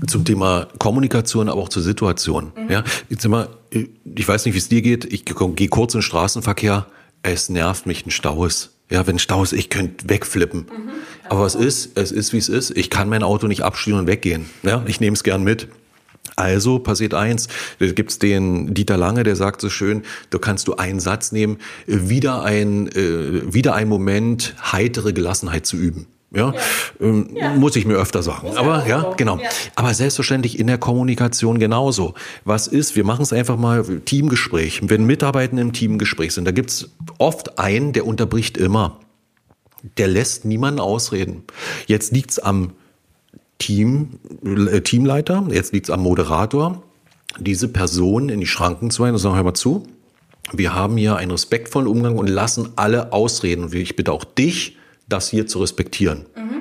[0.08, 2.52] Zum Thema Kommunikation, aber auch zur Situation.
[2.56, 2.70] Mhm.
[2.70, 5.06] Ja, jetzt immer, ich weiß nicht, wie es dir geht.
[5.06, 6.88] Ich gehe kurz in den Straßenverkehr.
[7.24, 8.76] Es nervt mich, ein Stau ist.
[8.92, 10.60] Ja, wenn Stau ist, ich könnte wegflippen.
[10.60, 10.92] Mhm.
[11.30, 12.72] Aber es ist, es ist, wie es ist.
[12.72, 14.50] Ich kann mein Auto nicht abstellen und weggehen.
[14.64, 15.70] Ja, ich nehme es gern mit.
[16.36, 17.48] Also passiert eins,
[17.80, 21.58] da gibt's den Dieter Lange, der sagt so schön, da kannst du einen Satz nehmen,
[21.88, 26.08] wieder ein, äh, wieder ein Moment, heitere Gelassenheit zu üben.
[26.34, 26.60] Ja, ja.
[27.02, 27.54] Ähm, ja.
[27.56, 28.48] muss ich mir öfter sagen.
[28.48, 29.14] Muss Aber ja, so.
[29.18, 29.38] genau.
[29.38, 29.50] Ja.
[29.76, 32.14] Aber selbstverständlich in der Kommunikation genauso.
[32.46, 34.82] Was ist, wir machen es einfach mal Teamgespräch.
[34.90, 39.00] Wenn Mitarbeitende im Teamgespräch sind, da gibt's oft einen, der unterbricht immer.
[39.98, 41.44] Der lässt niemanden ausreden.
[41.88, 42.72] Jetzt liegt's am
[43.58, 46.82] Team, äh, Teamleiter, jetzt liegt's am Moderator,
[47.40, 49.86] diese Person in die Schranken zu weisen und sagen, hör mal zu,
[50.54, 53.66] wir haben hier einen respektvollen Umgang und lassen alle ausreden.
[53.66, 54.78] Und ich bitte auch dich,
[55.12, 56.26] das hier zu respektieren.
[56.36, 56.52] Mhm.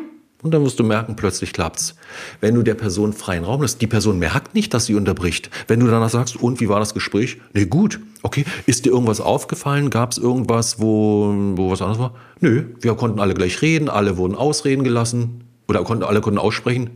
[0.43, 1.95] Und dann wirst du merken, plötzlich klappt's.
[2.41, 5.51] Wenn du der Person freien Raum lässt, die Person merkt nicht, dass sie unterbricht.
[5.69, 7.39] Wenn du danach sagst, und wie war das Gespräch?
[7.53, 8.01] Nee, gut.
[8.23, 8.45] Okay.
[8.67, 9.91] Ist dir irgendwas aufgefallen?
[9.91, 12.15] Gab es irgendwas, wo, wo was anderes war?
[12.41, 12.65] Nö.
[12.81, 15.45] Wir konnten alle gleich reden, alle wurden ausreden gelassen.
[15.69, 16.91] Oder konnten, alle konnten aussprechen.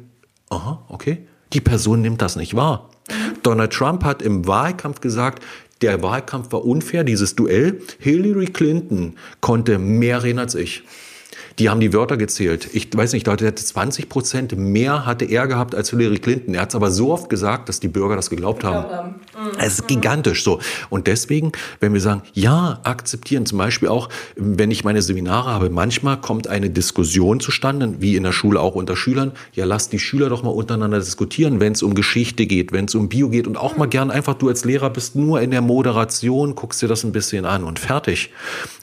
[0.49, 1.27] Aha, okay.
[1.53, 2.89] Die Person nimmt das nicht wahr.
[3.11, 3.15] Mhm.
[3.43, 5.45] Donald Trump hat im Wahlkampf gesagt,
[5.83, 7.83] der Wahlkampf war unfair, dieses Duell.
[7.99, 10.83] Hillary Clinton konnte mehr reden als ich.
[11.59, 12.69] Die haben die Wörter gezählt.
[12.73, 16.55] Ich weiß nicht, Leute, 20 Prozent mehr hatte er gehabt als Hillary Clinton.
[16.55, 18.91] Er hat es aber so oft gesagt, dass die Bürger das geglaubt haben.
[18.91, 19.09] haben.
[19.09, 19.59] Mhm.
[19.59, 20.59] Es ist gigantisch so.
[20.91, 25.71] Und deswegen, wenn wir sagen, ja, akzeptieren, zum Beispiel auch, wenn ich meine Seminare habe,
[25.71, 29.31] manchmal kommt eine Diskussion zustande, wie in der Schule auch unter Schülern.
[29.53, 32.97] Ja, lass die Schüler doch mal untereinander diskutieren, wenn es um Geschichte geht, wenn es
[32.97, 35.61] um Bio geht und auch mal gern einfach, du als Lehrer bist nur in der
[35.61, 38.33] Moderation, guckst dir das ein bisschen an und fertig.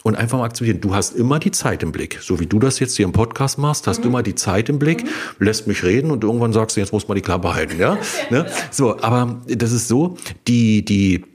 [0.04, 0.82] Und einfach mal akzeptieren.
[0.82, 3.58] Du hast immer die Zeit im Blick, so wie du das jetzt hier im Podcast
[3.58, 4.04] machst, hast mhm.
[4.04, 5.10] du immer die Zeit im Blick, mhm.
[5.39, 7.97] lässt mich reden und irgendwann sagst du, jetzt muss man die Klappe halten, ja?
[8.30, 8.45] ne?
[8.71, 11.26] So, aber das ist so, die, die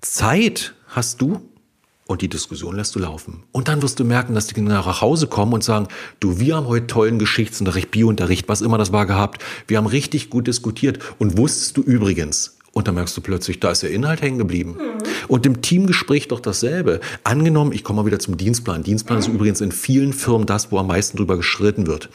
[0.00, 1.40] Zeit hast du
[2.06, 3.44] und die Diskussion lässt du laufen.
[3.52, 5.88] Und dann wirst du merken, dass die Kinder nach Hause kommen und sagen,
[6.20, 9.42] du, wir haben heute tollen Geschichtsunterricht, Biounterricht, was immer das war gehabt.
[9.66, 10.98] Wir haben richtig gut diskutiert.
[11.18, 14.76] Und wusstest du übrigens, und dann merkst du plötzlich, da ist der Inhalt hängen geblieben.
[14.78, 15.02] Mhm.
[15.28, 17.00] Und im Teamgespräch doch dasselbe.
[17.22, 18.82] Angenommen, ich komme mal wieder zum Dienstplan.
[18.82, 19.22] Dienstplan mhm.
[19.22, 22.08] ist übrigens in vielen Firmen das, wo am meisten drüber geschritten wird.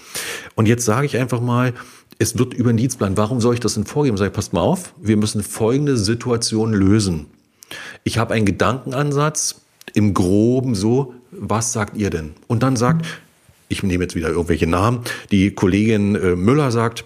[0.56, 1.74] Und jetzt sage ich einfach mal,
[2.20, 3.18] es wird über den Dienstplan.
[3.18, 4.18] Warum soll ich das denn vorgeben?
[4.18, 7.28] Sag ich, passt mal auf, wir müssen folgende Situation lösen.
[8.04, 9.62] Ich habe einen Gedankenansatz
[9.94, 12.34] im Groben so, was sagt ihr denn?
[12.48, 13.06] Und dann sagt,
[13.70, 17.04] ich nehme jetzt wieder irgendwelche Namen, die Kollegin äh, Müller sagt,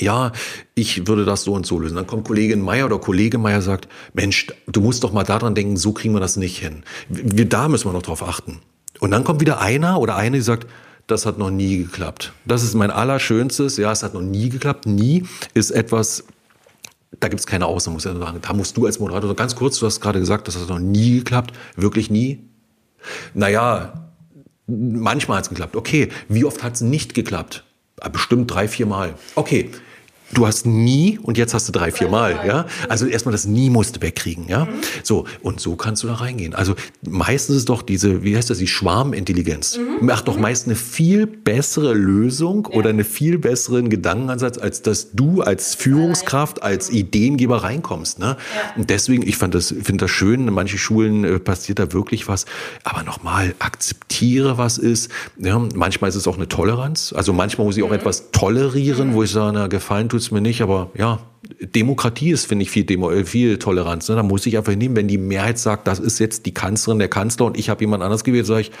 [0.00, 0.32] ja,
[0.74, 1.96] ich würde das so und so lösen.
[1.96, 5.76] Dann kommt Kollegin Meier oder Kollege Meier sagt, Mensch, du musst doch mal daran denken,
[5.76, 6.82] so kriegen wir das nicht hin.
[7.08, 8.60] Wir, da müssen wir noch drauf achten.
[8.98, 10.66] Und dann kommt wieder einer oder eine, die sagt,
[11.06, 12.32] das hat noch nie geklappt.
[12.44, 14.86] Das ist mein allerschönstes, ja, es hat noch nie geklappt.
[14.86, 16.24] Nie ist etwas,
[17.18, 18.38] da gibt es keine Ausnahme, muss ich sagen.
[18.40, 21.18] Da musst du als Moderator, ganz kurz, du hast gerade gesagt, das hat noch nie
[21.18, 21.52] geklappt.
[21.76, 22.44] Wirklich nie?
[23.34, 24.10] Naja,
[24.66, 25.76] manchmal hat es geklappt.
[25.76, 27.64] Okay, wie oft hat es nicht geklappt?
[28.00, 29.14] Ah, bestimmt drei, vier Mal.
[29.34, 29.70] Okay,
[30.32, 32.66] du hast nie und jetzt hast du drei, vier Mal, ja.
[32.88, 34.66] Also erstmal das nie musst du wegkriegen, ja.
[34.66, 34.68] Mhm.
[35.02, 36.54] So, und so kannst du da reingehen.
[36.54, 40.06] Also meistens ist doch diese, wie heißt das, die Schwarmintelligenz, mhm.
[40.06, 40.42] macht doch mhm.
[40.42, 42.78] meist eine viel bessere Lösung ja.
[42.78, 48.36] oder einen viel besseren Gedankenansatz, als dass du als Führungskraft, als Ideengeber reinkommst, ne?
[48.54, 48.74] Ja.
[48.76, 52.28] Und deswegen, ich fand das, finde das schön, in manchen Schulen äh, passiert da wirklich
[52.28, 52.46] was.
[52.84, 55.10] Aber nochmal, akzeptiere, was ist.
[55.38, 57.12] Ja, manchmal ist es auch eine Toleranz.
[57.16, 57.94] Also manchmal muss ich auch mhm.
[57.94, 61.18] etwas tolerieren, wo ich sage, na, gefallen tut tut's mir nicht, aber ja,
[61.60, 64.08] Demokratie ist, finde ich, viel, Demo äh, viel Toleranz.
[64.08, 64.16] Ne?
[64.16, 67.08] Da muss ich einfach hinnehmen, wenn die Mehrheit sagt, das ist jetzt die Kanzlerin, der
[67.08, 68.72] Kanzler und ich habe jemand anders gewählt, sage ich,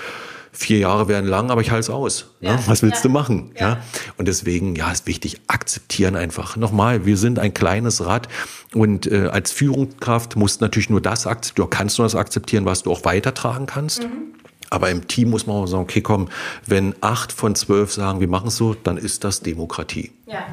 [0.52, 2.32] vier Jahre werden lang, aber ich halte es aus.
[2.40, 2.50] Ne?
[2.50, 3.52] Ja, Was willst ja, du machen?
[3.54, 3.68] Ja.
[3.68, 3.82] ja.
[4.18, 6.56] Und deswegen, ja, ist wichtig, akzeptieren einfach.
[6.56, 8.28] Nochmal, wir sind ein kleines Rad
[8.74, 12.82] und äh, als Führungskraft musst du natürlich nur das akzeptieren, kannst du das akzeptieren, was
[12.82, 14.02] du auch weitertragen kannst.
[14.02, 14.34] Mhm.
[14.72, 16.28] Aber im Team muss man auch sagen, okay, komm,
[16.66, 20.12] wenn acht von zwölf sagen, wir machen es so, dann ist das Demokratie.
[20.26, 20.46] Ja.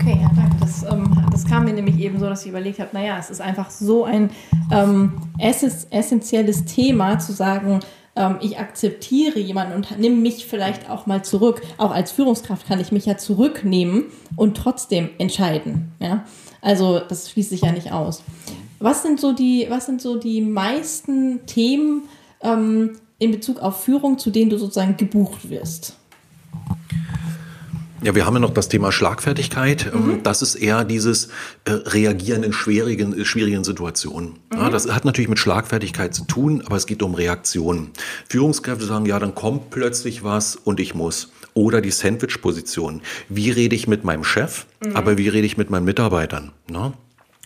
[0.00, 0.56] Okay, ja, danke.
[0.60, 3.42] Das, ähm, das kam mir nämlich eben so, dass ich überlegt habe, naja, es ist
[3.42, 4.30] einfach so ein
[4.72, 7.80] ähm, essentielles Thema zu sagen,
[8.16, 11.60] ähm, ich akzeptiere jemanden und nehme mich vielleicht auch mal zurück.
[11.76, 14.04] Auch als Führungskraft kann ich mich ja zurücknehmen
[14.36, 15.92] und trotzdem entscheiden.
[16.00, 16.24] Ja?
[16.62, 18.22] Also das schließt sich ja nicht aus.
[18.78, 22.04] Was sind so die, was sind so die meisten Themen
[22.40, 25.98] ähm, in Bezug auf Führung, zu denen du sozusagen gebucht wirst?
[28.02, 29.92] Ja, wir haben ja noch das Thema Schlagfertigkeit.
[29.92, 30.22] Mhm.
[30.22, 31.26] Das ist eher dieses
[31.64, 34.36] äh, Reagieren in schwierigen, äh, schwierigen Situationen.
[34.50, 34.58] Mhm.
[34.58, 37.90] Ja, das hat natürlich mit Schlagfertigkeit zu tun, aber es geht um Reaktionen.
[38.28, 41.30] Führungskräfte sagen, ja, dann kommt plötzlich was und ich muss.
[41.52, 43.02] Oder die Sandwich-Position.
[43.28, 44.96] Wie rede ich mit meinem Chef, mhm.
[44.96, 46.52] aber wie rede ich mit meinen Mitarbeitern?
[46.70, 46.94] Ne?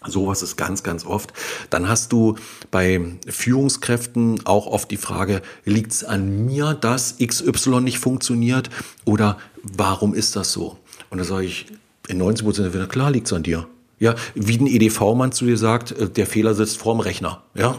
[0.07, 1.33] Sowas ist ganz, ganz oft.
[1.71, 2.37] Dann hast du
[2.71, 8.71] bei Führungskräften auch oft die Frage, liegt es an mir, dass XY nicht funktioniert
[9.05, 10.79] oder warum ist das so?
[11.11, 11.67] Und da sage ich,
[12.09, 13.67] in 90 Prozent der klar liegt es an dir.
[13.99, 17.43] Ja, wie ein EDV-Mann zu dir sagt, äh, der Fehler sitzt vorm Rechner.
[17.55, 17.79] Ja,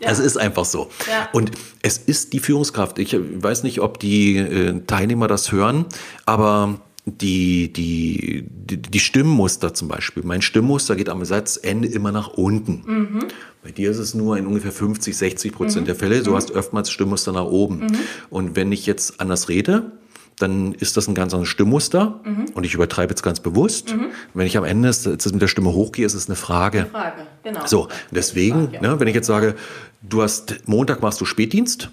[0.00, 0.10] ja.
[0.10, 0.90] Es ist einfach so.
[1.08, 1.28] Ja.
[1.32, 2.98] Und es ist die Führungskraft.
[2.98, 5.86] Ich weiß nicht, ob die äh, Teilnehmer das hören,
[6.26, 10.24] aber die, die, die, die Stimmmuster zum Beispiel.
[10.24, 12.82] Mein Stimmmuster geht am Satzende immer nach unten.
[12.84, 13.18] Mhm.
[13.62, 15.86] Bei dir ist es nur in ungefähr 50, 60 Prozent mhm.
[15.86, 16.22] der Fälle.
[16.22, 16.34] Du mhm.
[16.34, 17.78] hast oftmals Stimmmuster nach oben.
[17.78, 17.96] Mhm.
[18.28, 19.92] Und wenn ich jetzt anders rede,
[20.38, 22.20] dann ist das ein ganz anderes Stimmmuster.
[22.24, 22.46] Mhm.
[22.54, 23.94] Und ich übertreibe jetzt ganz bewusst.
[23.94, 24.06] Mhm.
[24.34, 26.80] Wenn ich am Ende jetzt mit der Stimme hochgehe, ist es eine Frage.
[26.80, 27.66] Eine Frage, genau.
[27.66, 28.94] So, deswegen, Frage, ja.
[28.94, 29.54] ne, wenn ich jetzt sage,
[30.02, 31.90] du hast Montag machst du Spätdienst,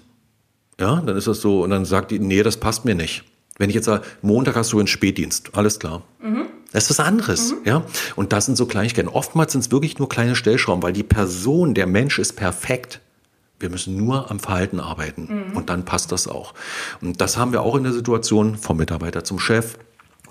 [0.80, 3.22] ja, dann ist das so, und dann sagt die, nee, das passt mir nicht.
[3.58, 6.02] Wenn ich jetzt sage, Montag hast du einen Spätdienst, alles klar.
[6.20, 6.46] Mhm.
[6.72, 7.58] Das ist was anderes, mhm.
[7.64, 7.84] ja.
[8.16, 9.08] Und das sind so Kleinigkeiten.
[9.08, 13.00] Oftmals sind es wirklich nur kleine Stellschrauben, weil die Person, der Mensch ist perfekt.
[13.60, 15.56] Wir müssen nur am Verhalten arbeiten mhm.
[15.56, 16.52] und dann passt das auch.
[17.00, 19.78] Und das haben wir auch in der Situation vom Mitarbeiter zum Chef,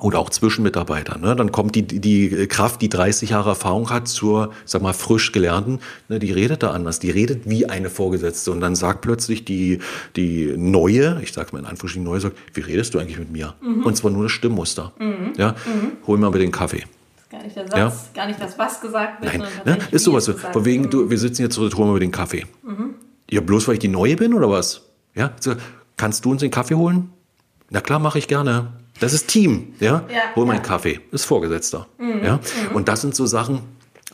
[0.03, 1.21] oder auch zwischen Mitarbeitern.
[1.21, 1.33] Ne?
[1.33, 5.79] Dann kommt die, die Kraft, die 30 Jahre Erfahrung hat, zur, sag mal, frisch gelernten,
[6.09, 6.19] ne?
[6.19, 9.79] die redet da anders, die redet wie eine Vorgesetzte und dann sagt plötzlich die,
[10.17, 13.55] die Neue, ich sage mal in Anführungsstrichen Neue, sagt, wie redest du eigentlich mit mir?
[13.61, 13.85] Mhm.
[13.85, 14.91] Und zwar nur das Stimmmuster.
[14.99, 15.33] Mhm.
[15.37, 15.51] Ja?
[15.51, 15.93] Mhm.
[16.05, 16.83] Hol mir mal den Kaffee.
[17.31, 17.93] Gar nicht der Satz, ja?
[18.13, 19.37] gar nicht das, was gesagt wird.
[19.37, 19.77] Nein, ne?
[19.91, 20.33] ist sowas so.
[20.33, 22.45] Von wegen, du, wir sitzen jetzt zurück, holen wir den Kaffee.
[22.61, 22.95] Mhm.
[23.31, 24.81] Ja, bloß weil ich die Neue bin oder was?
[25.15, 25.53] Ja, so,
[25.95, 27.09] kannst du uns den Kaffee holen?
[27.69, 28.73] Na klar, mache ich gerne.
[29.03, 30.05] Das ist Team, ja?
[30.09, 31.87] ja Hol mal einen Kaffee, ist Vorgesetzter.
[31.97, 32.23] Mhm.
[32.23, 32.35] Ja?
[32.35, 32.75] Mhm.
[32.75, 33.59] Und das sind so Sachen,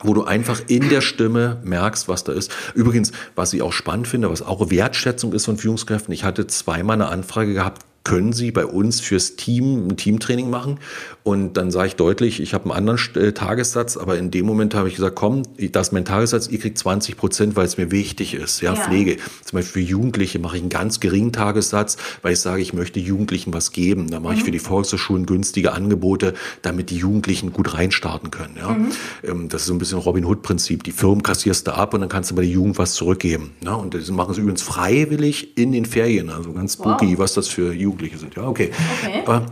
[0.02, 2.50] wo du einfach in der Stimme merkst, was da ist.
[2.74, 6.12] Übrigens, was ich auch spannend finde, was auch Wertschätzung ist von Führungskräften.
[6.12, 10.78] Ich hatte zweimal eine Anfrage gehabt, können Sie bei uns fürs Team ein Teamtraining machen?
[11.22, 14.74] Und dann sage ich deutlich, ich habe einen anderen äh, Tagessatz, aber in dem Moment
[14.74, 17.90] habe ich gesagt, komm, das ist mein Tagessatz, ihr kriegt 20 Prozent, weil es mir
[17.90, 18.62] wichtig ist.
[18.62, 19.18] Ja, ja, Pflege.
[19.44, 23.00] Zum Beispiel für Jugendliche mache ich einen ganz geringen Tagessatz, weil ich sage, ich möchte
[23.00, 24.10] Jugendlichen was geben.
[24.10, 24.38] Da mache mhm.
[24.38, 26.32] ich für die Volkshochschulen günstige Angebote,
[26.62, 28.56] damit die Jugendlichen gut reinstarten können.
[28.56, 28.70] Ja?
[28.70, 28.92] Mhm.
[29.22, 30.84] Ähm, das ist so ein bisschen Robin Hood-Prinzip.
[30.84, 33.52] Die Firmen kassierst du ab und dann kannst du bei der Jugend was zurückgeben.
[33.62, 33.74] Ja?
[33.74, 36.30] Und das machen sie übrigens freiwillig in den Ferien.
[36.30, 37.18] Also ganz spooky, wow.
[37.18, 38.36] was das für Jugendliche Jugendliche sind.
[38.36, 38.70] Ja, okay.
[39.02, 39.22] okay.
[39.26, 39.46] Aber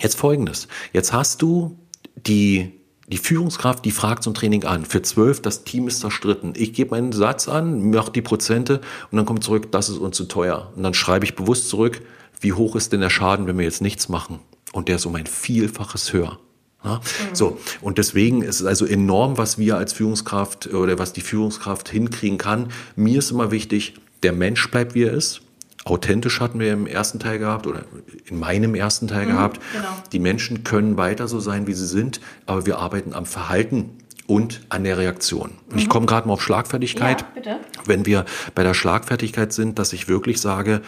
[0.00, 0.68] jetzt folgendes.
[0.92, 1.78] Jetzt hast du
[2.26, 2.72] die
[3.08, 4.84] die Führungskraft, die fragt zum Training an.
[4.84, 6.52] Für zwölf, das Team ist zerstritten.
[6.56, 10.16] Ich gebe meinen Satz an, mache die Prozente und dann kommt zurück, das ist uns
[10.16, 10.72] zu teuer.
[10.76, 12.02] Und dann schreibe ich bewusst zurück,
[12.40, 14.40] wie hoch ist denn der Schaden, wenn wir jetzt nichts machen?
[14.72, 16.38] Und der ist um ein Vielfaches höher.
[16.84, 16.96] Ja?
[16.96, 17.34] Mhm.
[17.34, 21.88] So, und deswegen ist es also enorm, was wir als Führungskraft oder was die Führungskraft
[21.88, 22.68] hinkriegen kann.
[22.94, 25.40] Mir ist immer wichtig, der Mensch bleibt, wie er ist
[25.90, 27.84] authentisch hatten wir im ersten Teil gehabt oder
[28.26, 29.60] in meinem ersten Teil mhm, gehabt.
[29.72, 29.88] Genau.
[30.12, 33.90] Die Menschen können weiter so sein, wie sie sind, aber wir arbeiten am Verhalten
[34.26, 35.52] und an der Reaktion.
[35.66, 35.78] Und mhm.
[35.78, 37.22] ich komme gerade mal auf Schlagfertigkeit.
[37.22, 37.56] Ja, bitte.
[37.86, 38.24] Wenn wir
[38.54, 40.82] bei der Schlagfertigkeit sind, dass ich wirklich sage,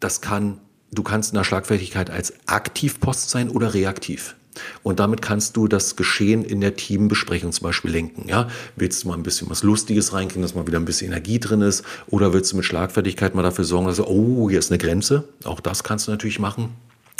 [0.00, 0.60] das kann,
[0.92, 4.36] du kannst in der Schlagfertigkeit als Aktivpost sein oder reaktiv.
[4.82, 8.28] Und damit kannst du das Geschehen in der Teambesprechung zum Beispiel lenken.
[8.28, 8.48] Ja?
[8.76, 11.60] Willst du mal ein bisschen was Lustiges reinkriegen, dass mal wieder ein bisschen Energie drin
[11.60, 11.84] ist?
[12.08, 15.24] Oder willst du mit Schlagfertigkeit mal dafür sorgen, dass du, oh, hier ist eine Grenze?
[15.44, 16.70] Auch das kannst du natürlich machen.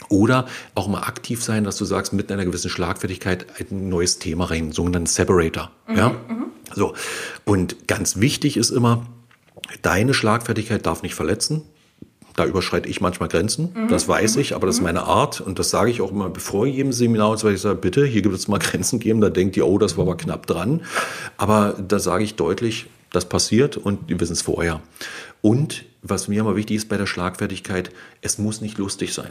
[0.09, 4.47] Oder auch mal aktiv sein, dass du sagst, mit einer gewissen Schlagfertigkeit ein neues Thema
[4.47, 5.70] rein, sogenannten Separator.
[5.88, 6.09] Mhm, ja?
[6.11, 6.47] Mhm.
[6.75, 6.94] So.
[7.44, 9.07] Und ganz wichtig ist immer,
[9.83, 11.62] deine Schlagfertigkeit darf nicht verletzen.
[12.37, 13.88] Da überschreite ich manchmal Grenzen, mhm.
[13.88, 14.87] das weiß ich, aber das ist mhm.
[14.87, 18.05] meine Art und das sage ich auch immer bevor jedem Seminar, weil ich sage, bitte,
[18.05, 20.83] hier gibt es mal Grenzen geben, da denkt ihr, oh, das war aber knapp dran.
[21.37, 24.81] Aber da sage ich deutlich, das passiert und die wissen es vorher.
[25.40, 29.31] Und was mir immer wichtig ist bei der Schlagfertigkeit, es muss nicht lustig sein.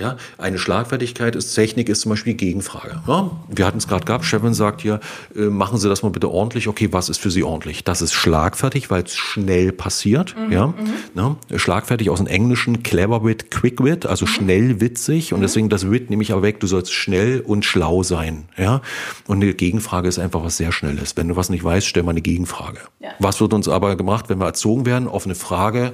[0.00, 3.02] Ja, eine Schlagfertigkeit ist Technik, ist zum Beispiel Gegenfrage.
[3.06, 5.00] Ja, wir hatten es gerade gehabt, Chevin sagt hier,
[5.34, 6.68] äh, machen Sie das mal bitte ordentlich.
[6.68, 7.84] Okay, was ist für Sie ordentlich?
[7.84, 10.34] Das ist schlagfertig, weil es schnell passiert.
[10.36, 11.36] Mhm, ja, mhm.
[11.50, 14.30] ja, schlagfertig aus dem Englischen, clever wit, quick wit, also mhm.
[14.30, 15.32] schnell witzig.
[15.32, 15.42] Und mhm.
[15.42, 16.60] deswegen das wit nehme ich aber weg.
[16.60, 18.48] Du sollst schnell und schlau sein.
[18.56, 18.82] Ja,
[19.26, 21.16] und eine Gegenfrage ist einfach was sehr Schnelles.
[21.16, 22.80] Wenn du was nicht weißt, stell mal eine Gegenfrage.
[23.00, 23.10] Ja.
[23.18, 25.08] Was wird uns aber gemacht, wenn wir erzogen werden?
[25.08, 25.92] Offene Frage,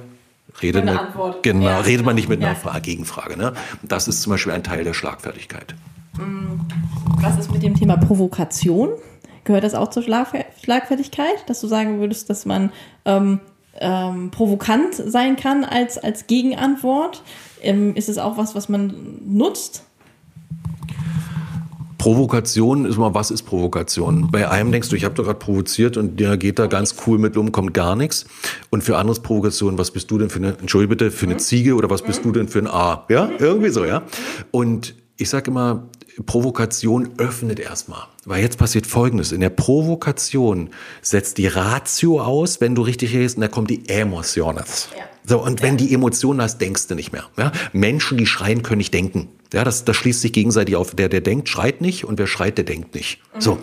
[0.61, 0.99] redet man,
[1.41, 2.79] genau, ja, redet man nicht mit einer ja.
[2.79, 3.37] Gegenfrage.
[3.37, 3.53] Ne?
[3.83, 5.75] Das ist zum Beispiel ein Teil der Schlagfertigkeit.
[6.17, 6.61] Mm,
[7.21, 8.89] was ist mit dem Thema Provokation?
[9.43, 12.71] Gehört das auch zur Schlagfer Schlagfertigkeit, dass du sagen würdest, dass man
[13.05, 13.39] ähm,
[13.79, 17.21] ähm, provokant sein kann als, als Gegenantwort?
[17.61, 19.83] Ähm, ist es auch was, was man nutzt?
[22.05, 24.29] Provokation ist mal, was ist Provokation?
[24.29, 27.17] Bei einem denkst du, ich habe doch gerade provoziert und der geht da ganz cool
[27.17, 28.25] mit um, kommt gar nichts.
[28.69, 31.73] Und für anderes Provokation, was bist du denn für eine, entschuldige bitte, für eine Ziege
[31.73, 33.05] oder was bist du denn für ein A?
[33.09, 34.03] Ja, irgendwie so, ja.
[34.51, 35.87] Und ich sage immer,
[36.27, 38.03] Provokation öffnet erstmal.
[38.23, 39.31] Weil jetzt passiert Folgendes.
[39.31, 40.69] In der Provokation
[41.01, 44.89] setzt die Ratio aus, wenn du richtig redest, und da kommt die Emotiones.
[44.95, 45.05] Ja.
[45.27, 47.23] So, und wenn die Emotionen hast, denkst du nicht mehr.
[47.35, 47.51] Ja?
[47.73, 49.29] Menschen, die schreien, können nicht denken.
[49.53, 50.95] Ja, das, das schließt sich gegenseitig auf.
[50.95, 53.19] Der, der denkt, schreit nicht und wer schreit, der denkt nicht.
[53.35, 53.41] Mhm.
[53.41, 53.59] So.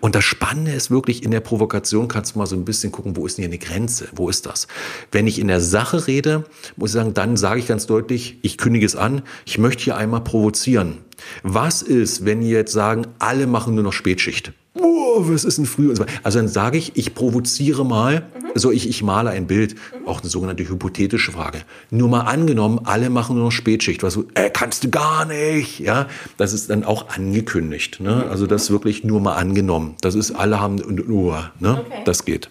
[0.00, 3.16] Und das Spannende ist wirklich, in der Provokation kannst du mal so ein bisschen gucken,
[3.16, 4.08] wo ist denn hier eine Grenze?
[4.14, 4.66] Wo ist das?
[5.12, 6.44] Wenn ich in der Sache rede,
[6.76, 9.96] muss ich sagen, dann sage ich ganz deutlich, ich kündige es an, ich möchte hier
[9.96, 10.98] einmal provozieren.
[11.42, 14.52] Was ist, wenn ihr jetzt sagen, alle machen nur noch Spätschicht?
[14.80, 15.94] Oh, was ist denn früh?
[16.22, 18.48] Also dann sage ich, ich provoziere mal, mhm.
[18.54, 20.08] so ich, ich male ein Bild, mhm.
[20.08, 21.62] auch eine sogenannte hypothetische Frage.
[21.90, 25.80] Nur mal angenommen, alle machen nur noch Spätschicht, was so, äh, kannst du gar nicht,
[25.80, 28.24] ja, das ist dann auch angekündigt, ne?
[28.24, 28.30] Mhm.
[28.30, 29.94] Also das ist wirklich nur mal angenommen.
[30.00, 31.84] Das ist, alle haben, oh, ne?
[31.84, 32.02] Okay.
[32.04, 32.48] Das geht.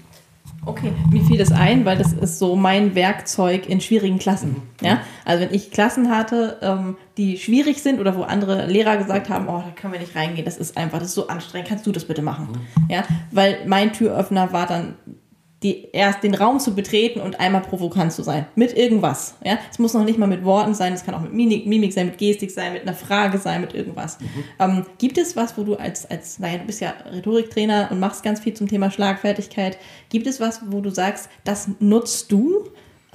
[0.66, 4.64] Okay, mir fiel das ein, weil das ist so mein Werkzeug in schwierigen Klassen.
[4.82, 5.02] Ja?
[5.24, 9.48] Also wenn ich Klassen hatte, ähm, die schwierig sind oder wo andere Lehrer gesagt haben,
[9.48, 11.92] oh, da können wir nicht reingehen, das ist einfach, das ist so anstrengend, kannst du
[11.92, 12.50] das bitte machen?
[12.90, 13.04] Ja?
[13.32, 14.96] Weil mein Türöffner war dann
[15.66, 18.46] die, erst den Raum zu betreten und einmal provokant zu sein.
[18.56, 19.34] Mit irgendwas.
[19.44, 19.58] Ja?
[19.72, 22.06] Es muss noch nicht mal mit Worten sein, es kann auch mit Mimik, Mimik sein,
[22.06, 24.20] mit Gestik sein, mit einer Frage sein, mit irgendwas.
[24.20, 24.44] Mhm.
[24.60, 28.22] Ähm, gibt es was, wo du als, als, naja, du bist ja Rhetoriktrainer und machst
[28.22, 29.80] ganz viel zum Thema Schlagfertigkeit.
[30.10, 32.70] Gibt es was, wo du sagst, das nutzt du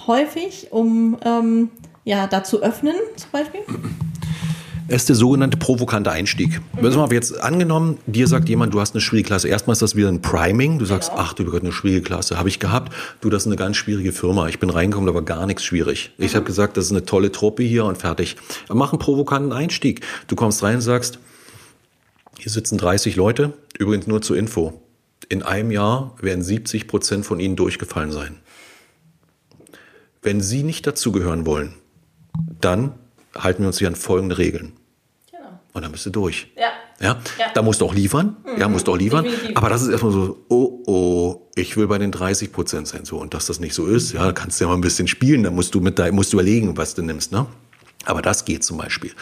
[0.08, 1.70] häufig, um ähm,
[2.04, 3.60] ja, da zu öffnen, zum Beispiel?
[4.96, 6.60] Ist der sogenannte provokante Einstieg.
[6.80, 6.94] Mhm.
[6.94, 9.48] Mal, jetzt angenommen, dir sagt jemand, du hast eine schwierige Klasse.
[9.48, 10.78] Erstmal ist das wieder ein Priming.
[10.78, 11.22] Du sagst, genau.
[11.22, 12.38] ach du Gott, eine schwierige Klasse.
[12.38, 12.92] Habe ich gehabt.
[13.20, 14.48] Du, das ist eine ganz schwierige Firma.
[14.48, 16.12] Ich bin reingekommen, da war gar nichts schwierig.
[16.18, 18.36] Ich habe gesagt, das ist eine tolle Truppe hier und fertig.
[18.68, 20.04] Mach einen provokanten Einstieg.
[20.26, 21.20] Du kommst rein und sagst,
[22.38, 23.52] hier sitzen 30 Leute.
[23.78, 24.82] Übrigens nur zur Info.
[25.28, 28.40] In einem Jahr werden 70 Prozent von ihnen durchgefallen sein.
[30.22, 31.74] Wenn Sie nicht dazugehören wollen,
[32.60, 32.94] dann
[33.36, 34.72] halten wir uns hier an folgende Regeln.
[35.72, 36.48] Und dann bist du durch.
[36.56, 36.70] Ja.
[37.00, 37.46] Ja, ja.
[37.54, 38.36] da musst du auch liefern.
[38.44, 38.60] Mhm.
[38.60, 39.24] Ja, musst du auch liefern.
[39.24, 39.56] Definitiv.
[39.56, 43.04] Aber das ist erstmal so, oh, oh, ich will bei den 30 Prozent sein.
[43.04, 45.42] So, und dass das nicht so ist, ja, kannst du ja mal ein bisschen spielen.
[45.42, 47.46] Da musst du mit da, musst du überlegen, was du nimmst, ne?
[48.04, 49.12] Aber das geht zum Beispiel.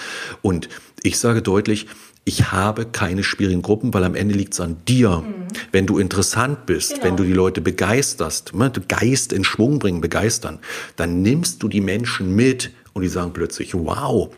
[0.41, 0.69] Und
[1.03, 1.87] ich sage deutlich,
[2.25, 5.19] ich habe keine schwierigen Gruppen, weil am Ende liegt es an dir.
[5.19, 5.49] Mhm.
[5.73, 7.05] Wenn du interessant bist, genau.
[7.05, 10.59] wenn du die Leute begeisterst, ne, Geist in Schwung bringen, begeistern,
[10.97, 14.31] dann nimmst du die Menschen mit und die sagen plötzlich, wow,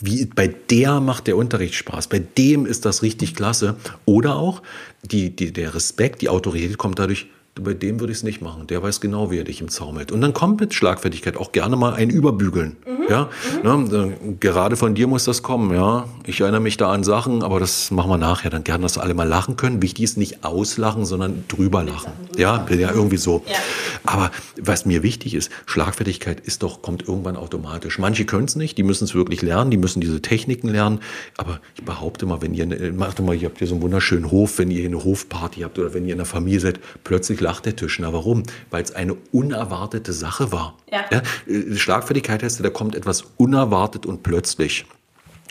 [0.00, 3.76] wie, bei der macht der Unterricht Spaß, bei dem ist das richtig klasse.
[4.04, 4.62] Oder auch
[5.02, 8.66] die, die, der Respekt, die Autorität kommt dadurch, bei dem würde ich es nicht machen.
[8.66, 10.10] Der weiß genau, wie er dich im Zaum hält.
[10.10, 12.76] Und dann kommt mit Schlagfertigkeit auch gerne mal ein Überbügeln.
[12.86, 13.02] Mhm.
[13.10, 13.28] Ja,
[13.62, 13.84] mhm.
[13.84, 15.74] Ne, gerade von dir muss das kommen.
[15.74, 18.48] Ja, ich erinnere mich da an Sachen, aber das machen wir nachher.
[18.48, 19.82] Dann gerne, dass alle mal lachen können.
[19.82, 22.12] Wichtig ist nicht auslachen, sondern drüber lachen.
[22.38, 23.42] Ja, ja, irgendwie so.
[23.46, 23.56] Ja.
[24.04, 27.98] Aber was mir wichtig ist, Schlagfertigkeit ist doch kommt irgendwann automatisch.
[27.98, 31.00] Manche können es nicht, die müssen es wirklich lernen, die müssen diese Techniken lernen.
[31.36, 34.58] Aber ich behaupte mal, wenn ihr macht mal, ihr habt hier so einen wunderschönen Hof,
[34.58, 37.76] wenn ihr eine Hofparty habt oder wenn ihr in einer Familie seid, plötzlich lacht der
[37.76, 37.98] Tisch.
[37.98, 38.44] Na warum?
[38.70, 40.76] Weil es eine unerwartete Sache war.
[40.90, 41.04] Ja.
[41.10, 44.86] ja äh, Schlagfertigkeit heißt, da kommt etwas unerwartet und plötzlich.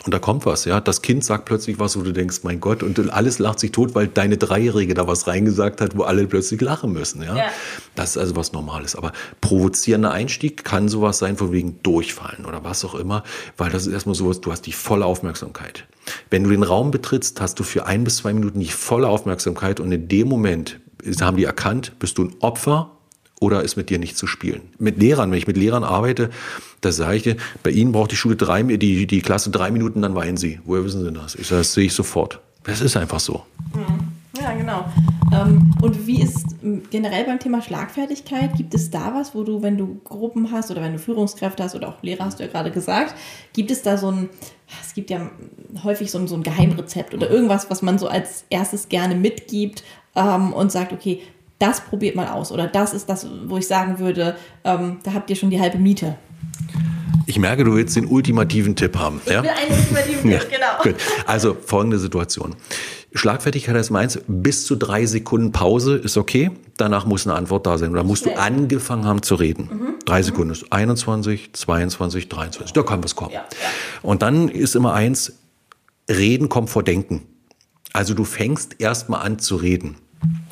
[0.04, 0.80] Und da kommt was, ja.
[0.80, 3.94] Das Kind sagt plötzlich was, wo du denkst, mein Gott, und alles lacht sich tot,
[3.94, 7.36] weil deine Dreijährige da was reingesagt hat, wo alle plötzlich lachen müssen, ja.
[7.36, 7.44] ja.
[7.94, 8.96] Das ist also was Normales.
[8.96, 13.22] Aber provozierender Einstieg kann sowas sein, von wegen durchfallen oder was auch immer,
[13.56, 15.86] weil das ist erstmal sowas, du hast die volle Aufmerksamkeit.
[16.30, 19.78] Wenn du den Raum betrittst, hast du für ein bis zwei Minuten die volle Aufmerksamkeit
[19.78, 20.80] und in dem Moment
[21.20, 22.90] haben die erkannt, bist du ein Opfer
[23.40, 24.62] oder ist mit dir nicht zu spielen.
[24.78, 26.30] Mit Lehrern, wenn ich mit Lehrern arbeite,
[26.80, 30.02] da sage ich dir, bei ihnen braucht die Schule drei, die, die Klasse drei Minuten,
[30.02, 30.60] dann weinen sie.
[30.64, 31.34] Woher wissen sie das?
[31.34, 32.40] Ich sage, das sehe ich sofort.
[32.64, 33.44] Das ist einfach so.
[33.74, 34.12] Mhm.
[34.40, 34.86] Ja, genau.
[35.32, 36.46] Ähm und wie ist
[36.90, 40.80] generell beim Thema Schlagfertigkeit, gibt es da was, wo du, wenn du Gruppen hast oder
[40.80, 43.14] wenn du Führungskräfte hast oder auch Lehrer, hast du ja gerade gesagt,
[43.52, 44.30] gibt es da so ein,
[44.82, 45.30] es gibt ja
[45.84, 49.84] häufig so ein, so ein Geheimrezept oder irgendwas, was man so als erstes gerne mitgibt
[50.14, 51.22] ähm, und sagt, okay,
[51.58, 55.30] das probiert mal aus oder das ist das, wo ich sagen würde, ähm, da habt
[55.30, 56.16] ihr schon die halbe Miete.
[57.26, 59.20] Ich merke, du willst den ultimativen Tipp haben.
[59.24, 59.42] Ich ja?
[59.42, 60.82] will einen ultimativen Tipp, genau.
[60.82, 60.96] Gut.
[61.26, 62.56] Also folgende Situation.
[63.14, 66.50] Schlagfertigkeit ist meins, bis zu drei Sekunden Pause ist okay.
[66.78, 67.92] Danach muss eine Antwort da sein.
[67.92, 68.34] Da musst Schnell.
[68.34, 69.68] du angefangen haben zu reden.
[69.70, 69.94] Mhm.
[70.04, 70.24] Drei mhm.
[70.24, 72.72] Sekunden ist 21, 22, 23.
[72.72, 73.32] Da kann was kommen.
[73.32, 73.68] Ja, ja.
[74.02, 75.34] Und dann ist immer eins,
[76.10, 77.22] Reden kommt vor Denken.
[77.92, 79.96] Also du fängst erstmal an zu reden.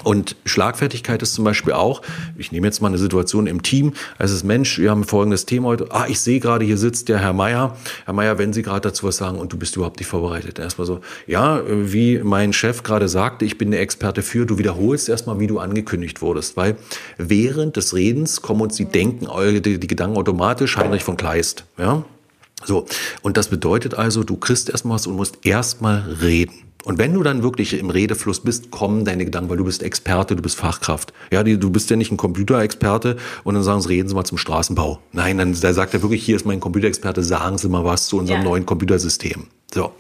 [0.02, 2.02] Und Schlagfertigkeit ist zum Beispiel auch,
[2.36, 5.68] ich nehme jetzt mal eine Situation im Team, es ist Mensch, wir haben folgendes Thema
[5.68, 7.76] heute, ah, ich sehe gerade, hier sitzt der Herr Meier.
[8.06, 10.58] Herr Meier, wenn Sie gerade dazu was sagen und du bist überhaupt nicht vorbereitet.
[10.58, 15.08] Erstmal so, ja, wie mein Chef gerade sagte, ich bin der Experte für, du wiederholst
[15.08, 16.76] erstmal, wie du angekündigt wurdest, weil
[17.18, 19.28] während des Redens kommen uns die Denken,
[19.62, 22.04] die, die Gedanken automatisch, Heinrich von Kleist, ja.
[22.64, 22.86] So.
[23.22, 26.69] Und das bedeutet also, du kriegst erstmal was und musst erstmal reden.
[26.84, 30.36] Und wenn du dann wirklich im Redefluss bist, kommen deine Gedanken, weil du bist Experte,
[30.36, 31.12] du bist Fachkraft.
[31.30, 34.24] Ja, die, du bist ja nicht ein Computerexperte und dann sagen sie, reden Sie mal
[34.24, 35.00] zum Straßenbau.
[35.12, 38.18] Nein, dann da sagt er wirklich, hier ist mein Computerexperte, sagen Sie mal was zu
[38.18, 38.48] unserem ja.
[38.48, 39.46] neuen Computersystem.
[39.72, 39.92] So.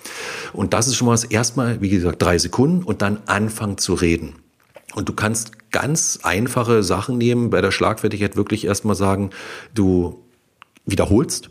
[0.52, 3.94] Und das ist schon mal das erstmal, wie gesagt, drei Sekunden und dann anfangen zu
[3.94, 4.34] reden.
[4.94, 9.30] Und du kannst ganz einfache Sachen nehmen, bei der Schlagfertigkeit wirklich erstmal sagen,
[9.74, 10.24] du
[10.86, 11.50] wiederholst,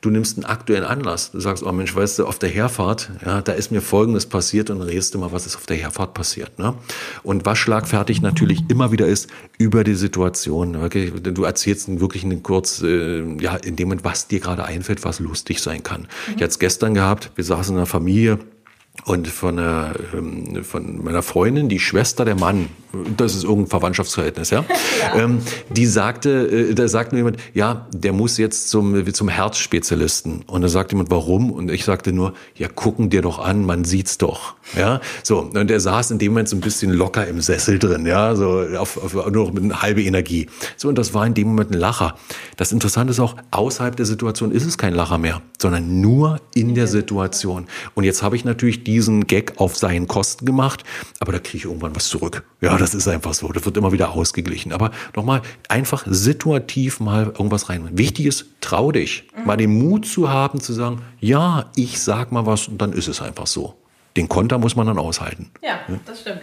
[0.00, 1.30] Du nimmst einen aktuellen Anlass.
[1.32, 4.70] Du sagst, oh Mensch, weißt du, auf der Herfahrt, ja, da ist mir Folgendes passiert
[4.70, 6.58] und dann redest du mal, was ist auf der Herfahrt passiert.
[6.58, 6.74] Ne?
[7.22, 9.28] Und was schlagfertig natürlich immer wieder ist,
[9.58, 10.76] über die Situation.
[10.76, 11.10] Okay?
[11.10, 15.20] Du erzählst wirklich einen kurz, äh, ja, in dem Moment, was dir gerade einfällt, was
[15.20, 16.02] lustig sein kann.
[16.02, 16.06] Mhm.
[16.28, 18.38] Ich hatte es gestern gehabt, wir saßen in einer Familie,
[19.04, 22.68] und von, einer, ähm, von meiner Freundin, die Schwester der Mann,
[23.16, 24.64] das ist irgendein Verwandtschaftsverhältnis, ja,
[25.14, 25.22] ja.
[25.22, 25.38] Ähm,
[25.68, 26.30] die sagte,
[26.70, 30.42] äh, da sagt mir jemand, ja, der muss jetzt zum, zum Herzspezialisten.
[30.46, 31.50] Und da sagt jemand, warum?
[31.50, 35.40] Und ich sagte nur, ja, gucken dir doch an, man sieht's doch, ja, so.
[35.40, 38.64] Und er saß in dem Moment so ein bisschen locker im Sessel drin, ja, so
[38.78, 40.48] auf, auf, nur noch mit einer halbe Energie.
[40.76, 42.16] So, und das war in dem Moment ein Lacher.
[42.56, 46.74] Das Interessante ist auch, außerhalb der Situation ist es kein Lacher mehr, sondern nur in
[46.74, 47.66] der Situation.
[47.94, 50.82] Und jetzt habe ich natürlich diesen Gag auf seinen Kosten gemacht,
[51.20, 52.44] aber da kriege ich irgendwann was zurück.
[52.60, 53.48] Ja, das ist einfach so.
[53.52, 54.72] Das wird immer wieder ausgeglichen.
[54.72, 57.88] Aber nochmal, einfach situativ mal irgendwas rein.
[57.92, 59.28] Wichtig ist, trau dich.
[59.36, 59.46] Mhm.
[59.46, 63.06] Mal den Mut zu haben, zu sagen, ja, ich sag mal was und dann ist
[63.06, 63.74] es einfach so.
[64.16, 65.50] Den Konter muss man dann aushalten.
[65.62, 66.42] Ja, das stimmt.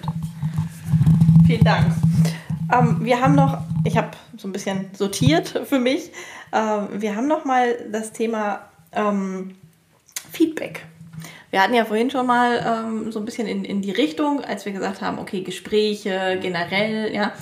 [1.46, 1.94] Vielen Dank.
[2.74, 6.12] Ähm, wir haben noch, ich habe so ein bisschen sortiert für mich.
[6.54, 8.62] Ähm, wir haben noch mal das Thema
[8.94, 9.56] ähm,
[10.32, 10.86] Feedback.
[11.50, 14.66] Wir hatten ja vorhin schon mal ähm, so ein bisschen in, in die Richtung, als
[14.66, 17.34] wir gesagt haben, okay, Gespräche generell, ja.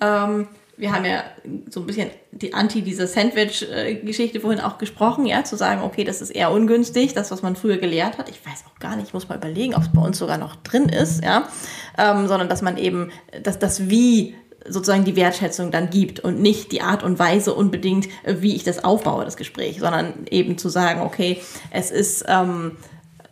[0.00, 1.22] Ähm, wir haben ja
[1.70, 6.20] so ein bisschen die Anti dieser Sandwich-Geschichte vorhin auch gesprochen, ja, zu sagen, okay, das
[6.20, 8.28] ist eher ungünstig, das, was man früher gelehrt hat.
[8.28, 10.56] Ich weiß auch gar nicht, ich muss mal überlegen, ob es bei uns sogar noch
[10.56, 11.48] drin ist, ja,
[11.96, 13.12] ähm, sondern dass man eben,
[13.42, 14.34] dass das Wie
[14.66, 18.82] sozusagen die Wertschätzung dann gibt und nicht die Art und Weise unbedingt, wie ich das
[18.82, 21.40] aufbaue, das Gespräch, sondern eben zu sagen, okay,
[21.70, 22.78] es ist ähm,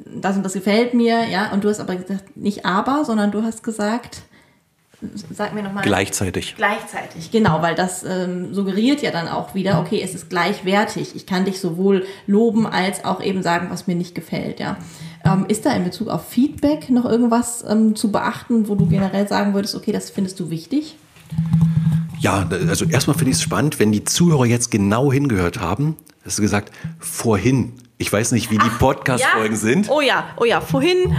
[0.04, 3.42] das und das gefällt mir, ja, und du hast aber gesagt, nicht aber, sondern du
[3.42, 4.22] hast gesagt,
[5.32, 5.82] sag mir nochmal.
[5.82, 6.54] Gleichzeitig.
[6.56, 11.14] Gleichzeitig, genau, weil das ähm, suggeriert ja dann auch wieder, okay, es ist gleichwertig.
[11.14, 14.76] Ich kann dich sowohl loben als auch eben sagen, was mir nicht gefällt, ja.
[15.24, 19.28] Ähm, ist da in Bezug auf Feedback noch irgendwas ähm, zu beachten, wo du generell
[19.28, 20.96] sagen würdest, okay, das findest du wichtig?
[22.18, 26.38] Ja, also erstmal finde ich es spannend, wenn die Zuhörer jetzt genau hingehört haben, hast
[26.38, 27.72] du gesagt, vorhin
[28.02, 29.60] ich weiß nicht, wie die Podcast-Folgen ja?
[29.60, 29.88] sind.
[29.88, 31.16] Oh ja, oh ja, vorhin.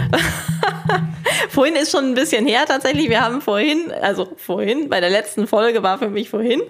[1.48, 3.08] vorhin ist schon ein bisschen her tatsächlich.
[3.08, 6.60] Wir haben vorhin, also vorhin, bei der letzten Folge war für mich vorhin,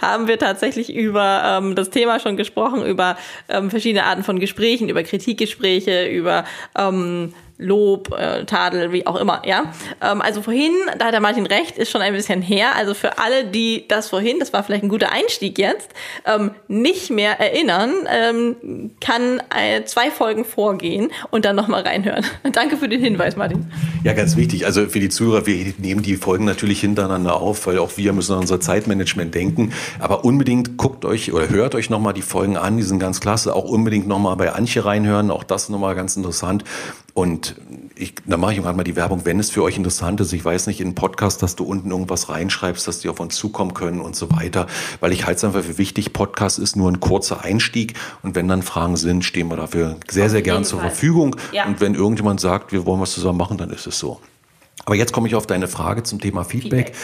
[0.00, 3.16] haben wir tatsächlich über ähm, das Thema schon gesprochen, über
[3.48, 6.44] ähm, verschiedene Arten von Gesprächen, über Kritikgespräche, über
[6.78, 9.72] ähm, Lob, äh, Tadel, wie auch immer, ja.
[10.00, 12.76] Ähm, also vorhin, da hat der Martin recht, ist schon ein bisschen her.
[12.76, 15.90] Also für alle, die das vorhin, das war vielleicht ein guter Einstieg jetzt,
[16.26, 22.24] ähm, nicht mehr erinnern, ähm, kann äh, zwei Folgen vorgehen und dann nochmal reinhören.
[22.52, 23.66] Danke für den Hinweis, Martin.
[24.04, 24.66] Ja, ganz wichtig.
[24.66, 28.34] Also für die Zuhörer, wir nehmen die Folgen natürlich hintereinander auf, weil auch wir müssen
[28.34, 29.72] an unser Zeitmanagement denken.
[29.98, 33.54] Aber unbedingt guckt euch oder hört euch nochmal die Folgen an, die sind ganz klasse.
[33.54, 36.64] Auch unbedingt nochmal bei Antje reinhören, auch das nochmal ganz interessant.
[37.14, 37.54] Und
[37.94, 40.44] ich, da mache ich gerade mal die Werbung, wenn es für euch interessant ist, ich
[40.44, 44.00] weiß nicht, in Podcast, dass du unten irgendwas reinschreibst, dass die auf uns zukommen können
[44.00, 44.66] und so weiter,
[44.98, 48.48] weil ich halte es einfach für wichtig, Podcast ist nur ein kurzer Einstieg und wenn
[48.48, 51.36] dann Fragen sind, stehen wir dafür sehr, sehr gern zur Verfügung.
[51.52, 51.66] Ja.
[51.66, 54.20] Und wenn irgendjemand sagt, wir wollen was zusammen machen, dann ist es so.
[54.84, 56.88] Aber jetzt komme ich auf deine Frage zum Thema Feedback.
[56.88, 56.96] Feedback.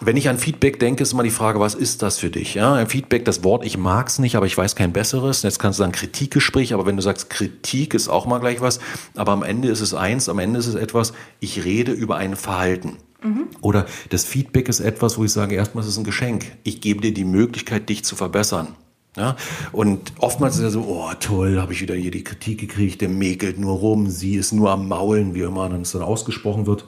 [0.00, 2.54] Wenn ich an Feedback denke, ist immer die Frage, was ist das für dich?
[2.54, 5.42] Ja, Feedback, das Wort, ich mag es nicht, aber ich weiß kein besseres.
[5.42, 8.80] Jetzt kannst du sagen Kritikgespräch, aber wenn du sagst, Kritik ist auch mal gleich was,
[9.14, 12.34] aber am Ende ist es eins, am Ende ist es etwas, ich rede über ein
[12.34, 12.96] Verhalten.
[13.22, 13.46] Mhm.
[13.60, 16.44] Oder das Feedback ist etwas, wo ich sage, erstmal ist es ein Geschenk.
[16.64, 18.74] Ich gebe dir die Möglichkeit, dich zu verbessern.
[19.16, 19.36] Ja?
[19.72, 23.08] Und oftmals ist ja so, oh toll, habe ich wieder hier die Kritik gekriegt, der
[23.08, 26.86] mäkelt nur rum, sie ist nur am Maulen, wie immer dann es dann ausgesprochen wird.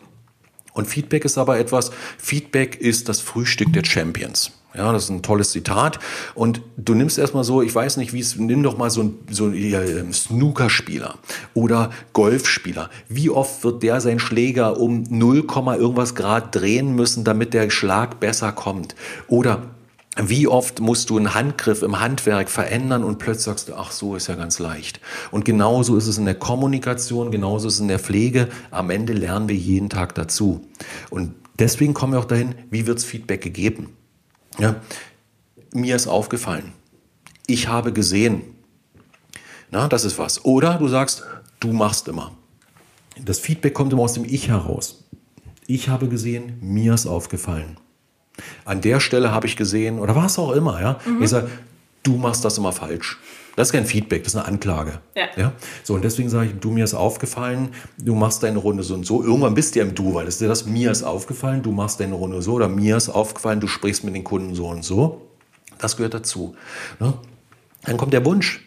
[0.76, 4.52] Und Feedback ist aber etwas, Feedback ist das Frühstück der Champions.
[4.74, 5.98] Ja, das ist ein tolles Zitat.
[6.34, 9.14] Und du nimmst erstmal so, ich weiß nicht, wie es, nimm doch mal so ein,
[9.30, 11.14] so ein Snookerspieler
[11.54, 12.90] oder Golfspieler.
[13.08, 15.46] Wie oft wird der seinen Schläger um 0,
[15.78, 18.94] irgendwas Grad drehen müssen, damit der Schlag besser kommt?
[19.28, 19.62] Oder
[20.22, 24.16] wie oft musst du einen Handgriff im Handwerk verändern und plötzlich sagst du, ach so,
[24.16, 25.00] ist ja ganz leicht.
[25.30, 28.48] Und genauso ist es in der Kommunikation, genauso ist es in der Pflege.
[28.70, 30.66] Am Ende lernen wir jeden Tag dazu.
[31.10, 33.90] Und deswegen kommen wir auch dahin, wie wirds Feedback gegeben?
[34.58, 34.76] Ja,
[35.72, 36.72] mir ist aufgefallen.
[37.46, 38.42] Ich habe gesehen.
[39.70, 40.44] Na, das ist was.
[40.44, 41.24] Oder du sagst,
[41.60, 42.32] du machst immer.
[43.22, 45.04] Das Feedback kommt immer aus dem Ich heraus.
[45.66, 47.76] Ich habe gesehen, mir ist aufgefallen.
[48.64, 50.98] An der Stelle habe ich gesehen, oder was auch immer, ja.
[51.06, 51.22] Mhm.
[51.22, 51.48] Ich sage,
[52.02, 53.18] du machst das immer falsch.
[53.56, 55.00] Das ist kein Feedback, das ist eine Anklage.
[55.14, 55.28] Ja.
[55.36, 55.52] ja?
[55.82, 59.06] So, und deswegen sage ich, du, mir ist aufgefallen, du machst deine Runde so und
[59.06, 59.22] so.
[59.22, 61.72] Irgendwann bist du ja im Du, weil das ist ja das, mir ist aufgefallen, du
[61.72, 64.84] machst deine Runde so oder mir ist aufgefallen, du sprichst mit den Kunden so und
[64.84, 65.22] so.
[65.78, 66.54] Das gehört dazu.
[67.00, 67.14] Ne?
[67.84, 68.62] Dann kommt der Wunsch.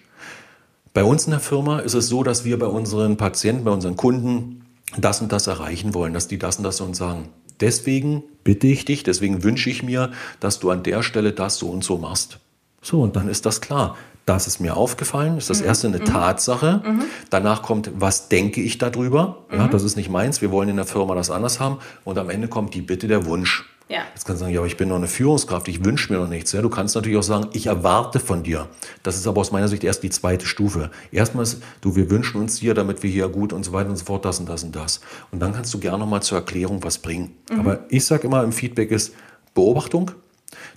[0.94, 3.96] Bei uns in der Firma ist es so, dass wir bei unseren Patienten, bei unseren
[3.96, 4.66] Kunden
[4.98, 7.30] das und das erreichen wollen, dass die das und das uns sagen.
[7.62, 11.70] Deswegen bitte ich dich, deswegen wünsche ich mir, dass du an der Stelle das so
[11.70, 12.40] und so machst.
[12.82, 13.98] So, und dann ist das klar.
[14.26, 15.66] Das ist mir aufgefallen, ist das mhm.
[15.66, 16.06] erste eine mhm.
[16.06, 16.84] Tatsache.
[16.86, 17.04] Mhm.
[17.30, 19.46] Danach kommt, was denke ich darüber?
[19.52, 19.72] Ja, mhm.
[19.72, 21.80] das ist nicht meins, wir wollen in der Firma das anders haben.
[22.04, 23.66] Und am Ende kommt die Bitte, der Wunsch.
[23.90, 24.04] Ja.
[24.14, 26.30] Jetzt kannst du sagen, ja, aber ich bin noch eine Führungskraft, ich wünsche mir noch
[26.30, 26.52] nichts.
[26.52, 28.68] Ja, du kannst natürlich auch sagen, ich erwarte von dir.
[29.02, 30.92] Das ist aber aus meiner Sicht erst die zweite Stufe.
[31.12, 33.98] Erstmal ist, du, wir wünschen uns hier, damit wir hier gut und so weiter und
[33.98, 35.02] so fort, das und das und das.
[35.32, 37.36] Und dann kannst du gerne noch mal zur Erklärung was bringen.
[37.50, 37.60] Mhm.
[37.62, 39.16] Aber ich sage immer im Feedback ist
[39.56, 40.12] Beobachtung.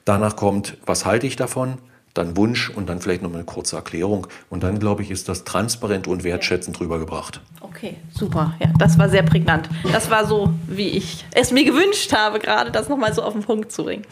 [0.07, 1.77] Danach kommt, was halte ich davon?
[2.15, 4.27] Dann Wunsch und dann vielleicht noch eine kurze Erklärung.
[4.51, 7.41] Und dann, glaube ich, ist das transparent und wertschätzend rübergebracht.
[7.61, 8.55] Okay, super.
[8.61, 9.71] Ja, das war sehr prägnant.
[9.93, 13.43] Das war so, wie ich es mir gewünscht habe, gerade das nochmal so auf den
[13.43, 14.05] Punkt zu bringen.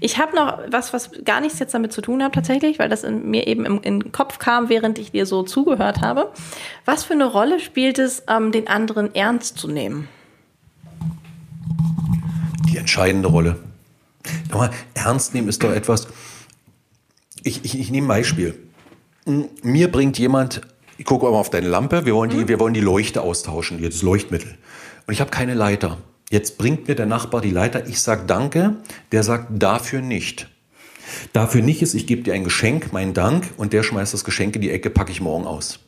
[0.00, 3.04] Ich habe noch was, was gar nichts jetzt damit zu tun hat tatsächlich, weil das
[3.04, 6.30] in mir eben im, in den Kopf kam, während ich dir so zugehört habe.
[6.84, 10.08] Was für eine Rolle spielt es, ähm, den anderen ernst zu nehmen?
[12.68, 13.58] Die entscheidende Rolle.
[14.50, 16.08] Nochmal, ernst nehmen ist doch etwas,
[17.46, 18.54] ich, ich, ich nehme ein Beispiel.
[19.24, 20.60] Hm, mir bringt jemand,
[20.98, 22.48] ich gucke mal auf deine Lampe, wir wollen die, mhm.
[22.48, 24.56] wir wollen die Leuchte austauschen, das Leuchtmittel.
[25.06, 25.98] Und ich habe keine Leiter.
[26.30, 28.76] Jetzt bringt mir der Nachbar die Leiter, ich sage Danke,
[29.12, 30.48] der sagt dafür nicht.
[31.32, 34.56] Dafür nicht ist, ich gebe dir ein Geschenk, meinen Dank, und der schmeißt das Geschenk
[34.56, 35.78] in die Ecke, packe ich morgen aus.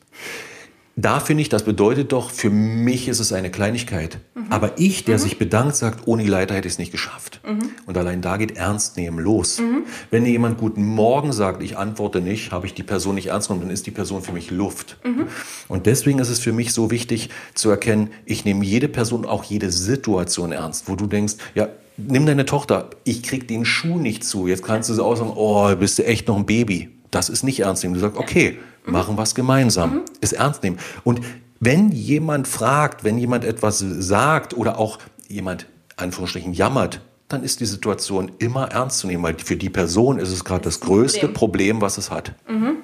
[1.01, 4.17] Da finde ich, das bedeutet doch, für mich ist es eine Kleinigkeit.
[4.35, 4.47] Mhm.
[4.49, 5.21] Aber ich, der mhm.
[5.21, 7.39] sich bedankt, sagt, ohne die Leiter hätte ich es nicht geschafft.
[7.47, 7.69] Mhm.
[7.85, 9.59] Und allein da geht Ernst nehmen los.
[9.59, 9.83] Mhm.
[10.11, 13.47] Wenn dir jemand Guten Morgen sagt, ich antworte nicht, habe ich die Person nicht ernst
[13.47, 14.97] genommen, dann ist die Person für mich Luft.
[15.05, 15.27] Mhm.
[15.69, 19.45] Und deswegen ist es für mich so wichtig zu erkennen, ich nehme jede Person, auch
[19.45, 24.25] jede Situation ernst, wo du denkst, ja, nimm deine Tochter, ich krieg den Schuh nicht
[24.25, 24.47] zu.
[24.47, 26.89] Jetzt kannst du so aussagen, oh, bist du echt noch ein Baby.
[27.09, 27.93] Das ist nicht ernst nehmen.
[27.93, 28.59] Du sagst, okay.
[28.91, 29.93] Machen was gemeinsam.
[29.95, 30.01] Mhm.
[30.21, 30.79] Es ernst nehmen.
[31.03, 31.21] Und
[31.59, 35.67] wenn jemand fragt, wenn jemand etwas sagt oder auch jemand,
[35.97, 40.31] Anführungsstrichen, jammert, dann ist die Situation immer ernst zu nehmen, weil für die Person ist
[40.31, 41.33] es gerade das größte Problem.
[41.33, 41.81] Problem.
[41.81, 42.33] was es hat.
[42.47, 42.77] Mhm.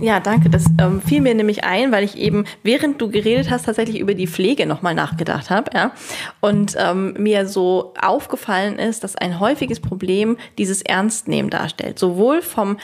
[0.00, 0.48] Ja, danke.
[0.48, 4.14] Das ähm, fiel mir nämlich ein, weil ich eben, während du geredet hast, tatsächlich über
[4.14, 5.70] die Pflege nochmal nachgedacht habe.
[5.74, 5.92] Ja?
[6.40, 11.98] Und ähm, mir so aufgefallen ist, dass ein häufiges Problem dieses Ernstnehmen darstellt.
[11.98, 12.78] Sowohl vom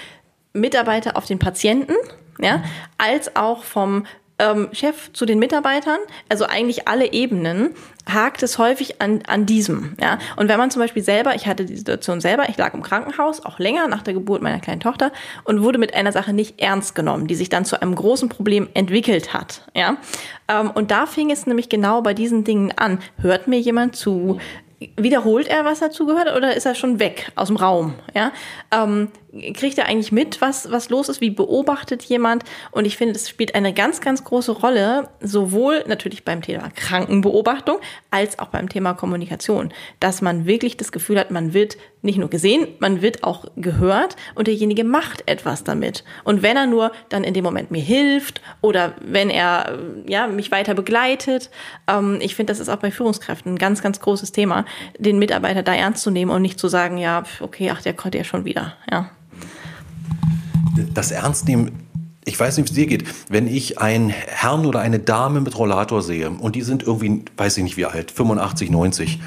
[0.53, 1.95] Mitarbeiter auf den Patienten,
[2.41, 2.63] ja,
[2.99, 4.05] als auch vom
[4.39, 7.71] ähm, Chef zu den Mitarbeitern, also eigentlich alle Ebenen,
[8.09, 9.95] hakt es häufig an, an diesem.
[10.01, 10.19] Ja?
[10.37, 13.45] Und wenn man zum Beispiel selber, ich hatte die Situation selber, ich lag im Krankenhaus,
[13.45, 15.11] auch länger nach der Geburt meiner kleinen Tochter
[15.45, 18.69] und wurde mit einer Sache nicht ernst genommen, die sich dann zu einem großen Problem
[18.75, 19.63] entwickelt hat.
[19.75, 19.97] Ja?
[20.49, 23.01] Ähm, und da fing es nämlich genau bei diesen Dingen an.
[23.19, 24.39] Hört mir jemand zu?
[24.99, 27.95] Wiederholt er, was dazu gehört, oder ist er schon weg aus dem Raum?
[28.15, 28.31] Ja?
[28.71, 29.09] Ähm,
[29.55, 31.21] kriegt er eigentlich mit, was, was los ist?
[31.21, 32.45] Wie beobachtet jemand?
[32.71, 37.79] Und ich finde, das spielt eine ganz, ganz große Rolle, sowohl natürlich beim Thema Krankenbeobachtung
[38.11, 41.77] als auch beim Thema Kommunikation, dass man wirklich das Gefühl hat, man wird
[42.07, 46.05] nicht nur gesehen, man wird auch gehört und derjenige macht etwas damit.
[46.25, 50.51] Und wenn er nur dann in dem Moment mir hilft oder wenn er ja, mich
[50.51, 51.51] weiter begleitet,
[51.89, 54.65] ähm, ich finde, das ist auch bei Führungskräften ein ganz, ganz großes Thema,
[54.99, 58.15] den Mitarbeiter da ernst zu nehmen und nicht zu sagen, ja, okay, ach, der kommt
[58.15, 58.75] ja schon wieder.
[58.91, 59.11] Ja.
[60.95, 61.87] Das Ernstnehmen
[62.27, 65.57] ich weiß nicht, wie es dir geht, wenn ich einen Herrn oder eine Dame mit
[65.57, 69.21] Rollator sehe und die sind irgendwie, weiß ich nicht wie alt, 85, 90,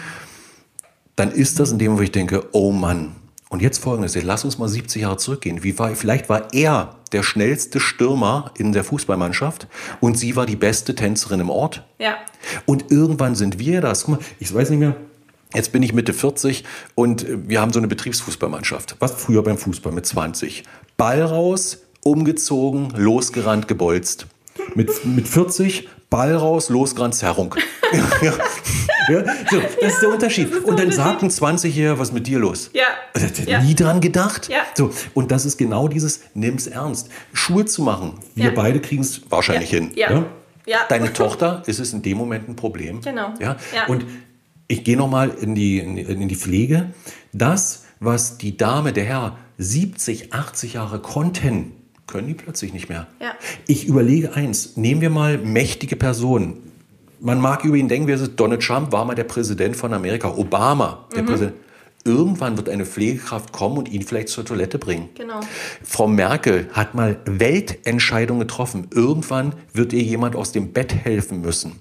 [1.16, 3.16] dann ist das in dem, wo ich denke, oh Mann.
[3.48, 5.64] Und jetzt folgendes, lass uns mal 70 Jahre zurückgehen.
[5.64, 9.68] Wie war, vielleicht war er der schnellste Stürmer in der Fußballmannschaft
[10.02, 11.84] und sie war die beste Tänzerin im Ort.
[11.98, 12.16] Ja.
[12.66, 14.04] Und irgendwann sind wir das.
[14.04, 14.96] Guck mal, ich weiß nicht mehr,
[15.54, 18.98] Jetzt bin ich Mitte 40 und wir haben so eine Betriebsfußballmannschaft.
[19.00, 20.64] Was früher beim Fußball mit 20.
[20.96, 24.28] Ball raus, umgezogen, losgerannt, gebolzt.
[24.76, 27.56] Mit, mit 40 Ball raus, losgerannt, Zerrung.
[28.22, 28.34] ja,
[29.10, 30.64] ja, so, das ist der Unterschied.
[30.66, 32.70] Und dann sagt ein 20-Jähriger, was ist mit dir los?
[32.74, 32.84] Ja.
[33.14, 33.60] Das hat ja.
[33.64, 34.50] nie dran gedacht.
[34.50, 34.60] Ja.
[34.76, 37.10] So, und das ist genau dieses, nimm's ernst.
[37.34, 38.20] Schuhe zu machen.
[38.36, 38.52] Wir Ja.
[38.52, 39.80] beide kriegen es wahrscheinlich Ja.
[39.80, 39.92] hin.
[39.96, 40.26] Ja.
[40.68, 40.78] Ja.
[40.88, 43.02] Deine Tochter ist es in dem Moment ein Problem.
[43.02, 43.34] Genau.
[43.40, 43.56] Ja?
[43.74, 43.88] Ja.
[43.88, 44.06] Und
[44.70, 46.92] ich gehe nochmal in die, in, die- in die Pflege.
[47.34, 51.74] Das, was die Dame, der Herr 70, 80 Jahre konnten,
[52.08, 53.08] können die plötzlich nicht mehr.
[53.22, 53.34] Ja.
[53.68, 56.72] Ich überlege eins, nehmen wir mal mächtige Personen.
[57.20, 58.36] Man mag über ihn denken, ist es?
[58.38, 61.16] Donald Trump war mal der Präsident von Amerika, Obama, Mhm.
[61.16, 61.54] der Präsident.
[62.06, 65.10] Irgendwann wird eine Pflegekraft kommen und ihn vielleicht zur Toilette bringen.
[65.16, 65.42] Genau.
[65.84, 68.88] Frau Merkel hat mal Weltentscheidungen getroffen.
[68.94, 71.74] Irgendwann wird ihr jemand aus dem Bett helfen müssen.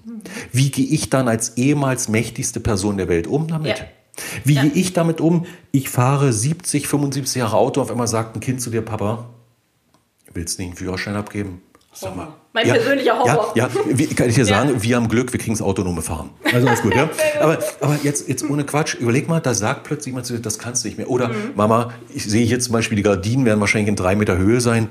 [0.51, 3.79] Wie gehe ich dann als ehemals mächtigste Person der Welt um damit?
[3.79, 3.85] Ja.
[4.43, 4.63] Wie Ja.
[4.63, 5.45] gehe ich damit um?
[5.71, 9.29] Ich fahre 70, 75 Jahre Auto, auf einmal sagt ein Kind zu dir, Papa,
[10.33, 11.61] willst du nicht einen Führerschein abgeben?
[11.91, 12.27] Sag mal.
[12.53, 13.53] Mein persönlicher Horror.
[13.55, 14.45] Ja, ja wie, kann ich dir Ja.
[14.63, 16.29] sagen, wir haben Glück, wir kriegen das autonome Fahren.
[16.53, 17.09] Also alles gut, ja.
[17.41, 20.59] Aber, aber jetzt, jetzt ohne Quatsch, überleg mal, da sagt plötzlich jemand zu dir, das
[20.59, 21.09] kannst du nicht mehr.
[21.09, 21.33] Oder Mhm.
[21.55, 24.87] Mama, ich sehe hier zum Beispiel, die Gardinen werden wahrscheinlich in drei Meter Höhe sein.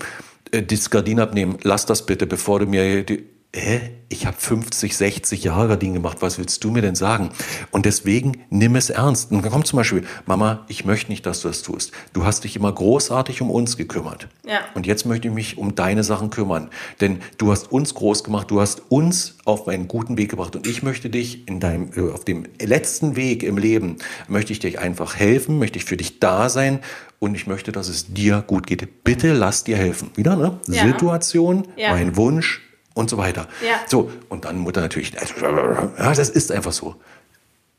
[0.51, 3.25] Äh, das Gardinen abnehmen, lass das bitte, bevor du mir die,
[3.55, 3.81] Hä?
[4.11, 6.19] Ich habe 50, 60 Jahre Gardinen gemacht.
[6.21, 7.31] Was willst du mir denn sagen?
[7.71, 9.31] Und deswegen nimm es ernst.
[9.31, 11.93] Und dann kommt zum Beispiel, Mama, ich möchte nicht, dass du das tust.
[12.13, 14.29] Du hast dich immer großartig um uns gekümmert.
[14.47, 14.61] Ja.
[14.75, 16.69] Und jetzt möchte ich mich um deine Sachen kümmern.
[17.01, 20.55] Denn du hast uns groß gemacht, du hast uns auf einen guten Weg gebracht.
[20.55, 23.97] Und ich möchte dich in deinem, äh, auf dem letzten Weg im Leben,
[24.27, 26.81] möchte ich dir einfach helfen, möchte ich für dich da sein
[27.19, 29.05] und ich möchte, dass es dir gut geht.
[29.05, 30.11] Bitte lass dir helfen.
[30.17, 30.61] Wieder, ne?
[30.67, 30.85] Ja.
[30.87, 31.91] Situation, Ja.
[31.93, 32.63] mein Wunsch
[32.99, 33.49] und so weiter.
[33.67, 33.77] Ja.
[33.87, 35.13] So, und dann Mutter natürlich,
[35.99, 36.97] ja, das ist einfach so.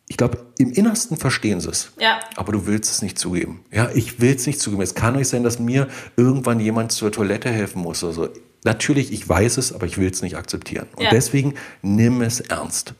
[0.07, 1.91] Ich glaube, im Innersten verstehen sie es.
[1.99, 2.19] Ja.
[2.35, 3.63] Aber du willst es nicht zugeben.
[3.71, 4.81] Ja, ich will es nicht zugeben.
[4.81, 8.29] Es kann nicht sein, dass mir irgendwann jemand zur Toilette helfen muss oder so.
[8.63, 10.87] Natürlich, ich weiß es, aber ich will es nicht akzeptieren.
[10.95, 11.09] Und Ja.
[11.11, 11.53] deswegen
[11.83, 12.95] nimm es ernst.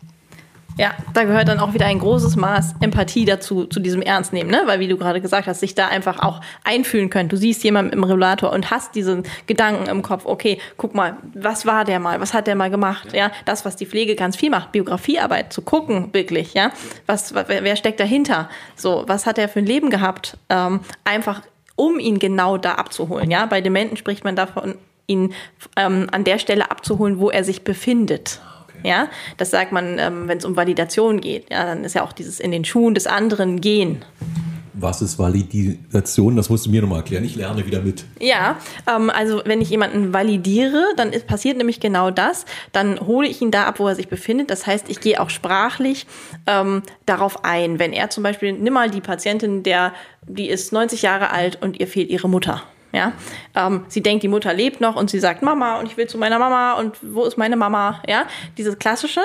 [0.78, 4.50] Ja, da gehört dann auch wieder ein großes Maß Empathie dazu, zu diesem Ernst nehmen,
[4.50, 4.62] ne?
[4.66, 7.28] Weil wie du gerade gesagt hast, sich da einfach auch einfühlen können.
[7.28, 11.66] Du siehst jemanden im Rollator und hast diesen Gedanken im Kopf, okay, guck mal, was
[11.66, 13.30] war der mal, was hat der mal gemacht, ja?
[13.44, 16.72] Das, was die Pflege ganz viel macht, Biografiearbeit, zu gucken, wirklich, ja?
[17.08, 18.48] Was, wa- wer steckt dahinter?
[18.78, 20.38] So, was hat er für ein Leben gehabt?
[20.48, 21.42] Ähm, einfach,
[21.76, 23.46] um ihn genau da abzuholen, ja?
[23.48, 24.76] Bei Dementen spricht man davon,
[25.08, 25.34] ihn
[25.76, 28.40] ähm, an der Stelle abzuholen, wo er sich befindet.
[28.84, 29.08] Ja,
[29.38, 31.50] das sagt man, ähm, wenn es um Validation geht.
[31.52, 34.04] Ja, dann ist ja auch dieses in den Schuhen des anderen gehen.
[34.82, 36.36] Was ist Validation?
[36.36, 37.24] Das musst du mir nochmal erklären.
[37.26, 38.06] Ich lerne wieder mit.
[38.20, 38.58] Ja,
[38.88, 42.46] ähm, also wenn ich jemanden validiere, dann ist, passiert nämlich genau das.
[42.72, 44.50] Dann hole ich ihn da ab, wo er sich befindet.
[44.50, 46.08] Das heißt, ich gehe auch sprachlich
[46.48, 47.80] ähm, darauf ein.
[47.80, 49.94] Wenn er zum Beispiel, nimm mal die Patientin, der,
[50.26, 52.64] die ist 90 Jahre alt und ihr fehlt ihre Mutter.
[52.92, 53.14] Ja,
[53.56, 56.18] ähm, sie denkt, die Mutter lebt noch und sie sagt Mama und ich will zu
[56.18, 58.02] meiner Mama und wo ist meine Mama?
[58.08, 58.26] Ja,
[58.58, 59.22] dieses klassische.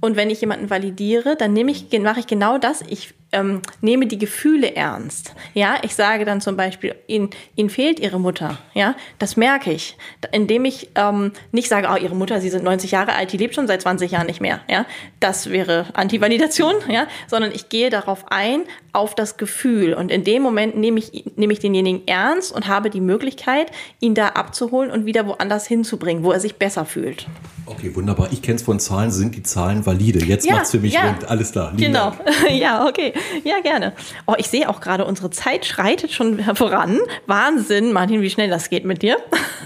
[0.00, 2.82] Und wenn ich jemanden validiere, dann nehme ich, mache ich genau das.
[2.88, 5.34] Ich ähm, nehme die Gefühle ernst.
[5.52, 8.58] Ja, ich sage dann zum Beispiel, ihnen, ihnen fehlt ihre Mutter.
[8.74, 9.96] Ja, das merke ich,
[10.32, 13.54] indem ich ähm, nicht sage, oh, ihre Mutter, sie sind 90 Jahre alt, die lebt
[13.54, 14.60] schon seit 20 Jahren nicht mehr.
[14.68, 14.86] Ja,
[15.20, 16.74] das wäre Antivalidation.
[16.88, 19.92] Ja, sondern ich gehe darauf ein, auf das Gefühl.
[19.94, 23.70] Und in dem Moment nehme ich, nehme ich denjenigen ernst und habe die Möglichkeit,
[24.00, 27.26] ihn da abzuholen und wieder woanders hinzubringen, wo er sich besser fühlt.
[27.70, 28.28] Okay, wunderbar.
[28.32, 29.10] Ich kenne es von Zahlen.
[29.10, 30.20] Sind die Zahlen valide?
[30.24, 31.18] Jetzt Ja, macht's für mich ja.
[31.26, 31.70] Alles klar.
[31.72, 32.10] Lieben Genau.
[32.10, 32.50] Dank.
[32.50, 33.12] Ja, okay.
[33.44, 33.92] Ja, gerne.
[34.26, 36.98] Oh, ich sehe auch gerade, unsere Zeit schreitet schon voran.
[37.26, 39.18] Wahnsinn, Martin, wie schnell das geht mit dir.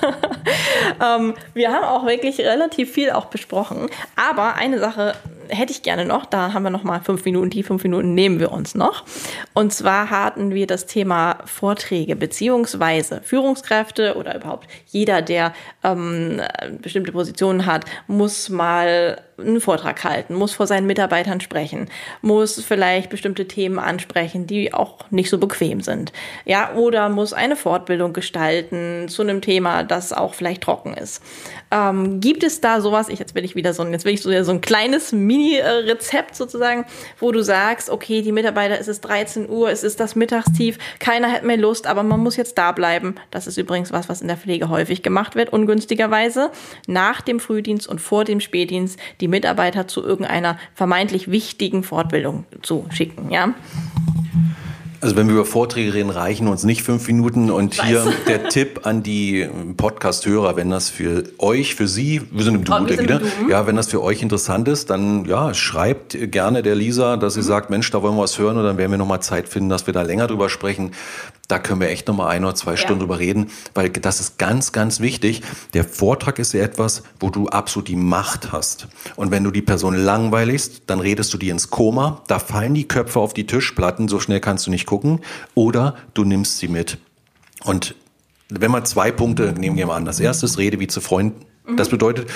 [1.00, 3.86] ähm, wir haben auch wirklich relativ viel auch besprochen.
[4.16, 5.14] Aber eine Sache
[5.52, 8.40] hätte ich gerne noch, da haben wir noch mal fünf Minuten, die fünf Minuten nehmen
[8.40, 9.04] wir uns noch.
[9.54, 15.52] Und zwar hatten wir das Thema Vorträge beziehungsweise Führungskräfte oder überhaupt jeder, der
[15.84, 16.40] ähm,
[16.80, 21.88] bestimmte Positionen hat, muss mal einen Vortrag halten, muss vor seinen Mitarbeitern sprechen,
[22.20, 26.12] muss vielleicht bestimmte Themen ansprechen, die auch nicht so bequem sind.
[26.44, 31.22] Ja, oder muss eine Fortbildung gestalten zu einem Thema, das auch vielleicht trocken ist.
[31.70, 34.42] Ähm, gibt es da sowas, ich, jetzt will ich wieder so, jetzt will ich so,
[34.42, 36.84] so ein kleines Mini-Rezept sozusagen,
[37.18, 41.32] wo du sagst, okay, die Mitarbeiter, es ist 13 Uhr, es ist das Mittagstief, keiner
[41.32, 43.14] hat mehr Lust, aber man muss jetzt da bleiben.
[43.30, 46.50] Das ist übrigens was, was in der Pflege häufig gemacht wird, ungünstigerweise.
[46.86, 52.86] Nach dem Frühdienst und vor dem Spätdienst die Mitarbeiter zu irgendeiner vermeintlich wichtigen Fortbildung zu
[52.90, 53.52] schicken, ja.
[55.00, 57.50] Also wenn wir über Vorträge reden, reichen uns nicht fünf Minuten.
[57.50, 62.54] Und hier der Tipp an die Podcast-Hörer, wenn das für euch, für Sie, wir sind
[62.54, 63.20] im Du, Oh, denke ne?
[63.50, 67.40] Ja, wenn das für euch interessant ist, dann ja, schreibt gerne der Lisa, dass sie
[67.40, 67.44] Mhm.
[67.46, 69.88] sagt, Mensch, da wollen wir was hören und dann werden wir nochmal Zeit finden, dass
[69.88, 70.92] wir da länger drüber sprechen.
[71.52, 74.72] Da können wir echt nochmal ein oder zwei Stunden drüber reden, weil das ist ganz,
[74.72, 75.42] ganz wichtig.
[75.74, 78.88] Der Vortrag ist ja etwas, wo du absolut die Macht hast.
[79.16, 82.88] Und wenn du die Person langweiligst, dann redest du die ins Koma, da fallen die
[82.88, 85.20] Köpfe auf die Tischplatten, so schnell kannst du nicht gucken,
[85.54, 86.96] oder du nimmst sie mit.
[87.64, 87.96] Und
[88.48, 90.06] wenn man zwei Punkte nehmen wir mal an.
[90.06, 91.44] Das erste ist Rede wie zu Freunden.
[91.76, 92.30] Das bedeutet,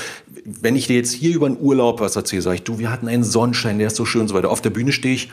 [0.45, 3.09] wenn ich dir jetzt hier über einen Urlaub was erzähle, sage ich, du, wir hatten
[3.09, 4.51] einen Sonnenschein, der ist so schön und so weiter.
[4.51, 5.31] Auf der Bühne stehe ich,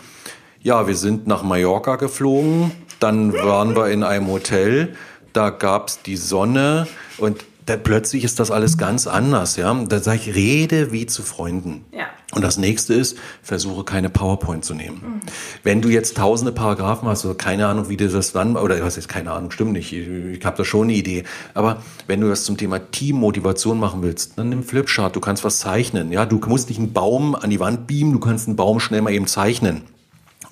[0.64, 4.96] ja, wir sind nach Mallorca geflogen, dann waren wir in einem Hotel,
[5.34, 6.88] da gab's die Sonne
[7.18, 9.74] und da plötzlich ist das alles ganz anders, ja.
[9.74, 11.86] Da sage ich, rede wie zu Freunden.
[11.92, 12.08] Ja.
[12.34, 15.22] Und das nächste ist, versuche keine PowerPoint zu nehmen.
[15.62, 18.96] Wenn du jetzt tausende Paragraphen hast, oder keine Ahnung, wie du das dann, oder was
[18.96, 21.24] jetzt keine Ahnung, stimmt nicht, ich, ich habe da schon eine Idee.
[21.54, 25.60] Aber wenn du das zum Thema Teammotivation machen willst, dann nimm Flipchart, du kannst was
[25.60, 26.12] zeichnen.
[26.12, 29.02] Ja, du musst nicht einen Baum an die Wand beamen, du kannst einen Baum schnell
[29.02, 29.84] mal eben zeichnen.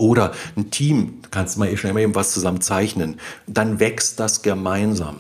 [0.01, 3.19] Oder ein Team, kannst mal schnell mal eben was zusammen zeichnen.
[3.45, 5.17] Dann wächst das gemeinsam.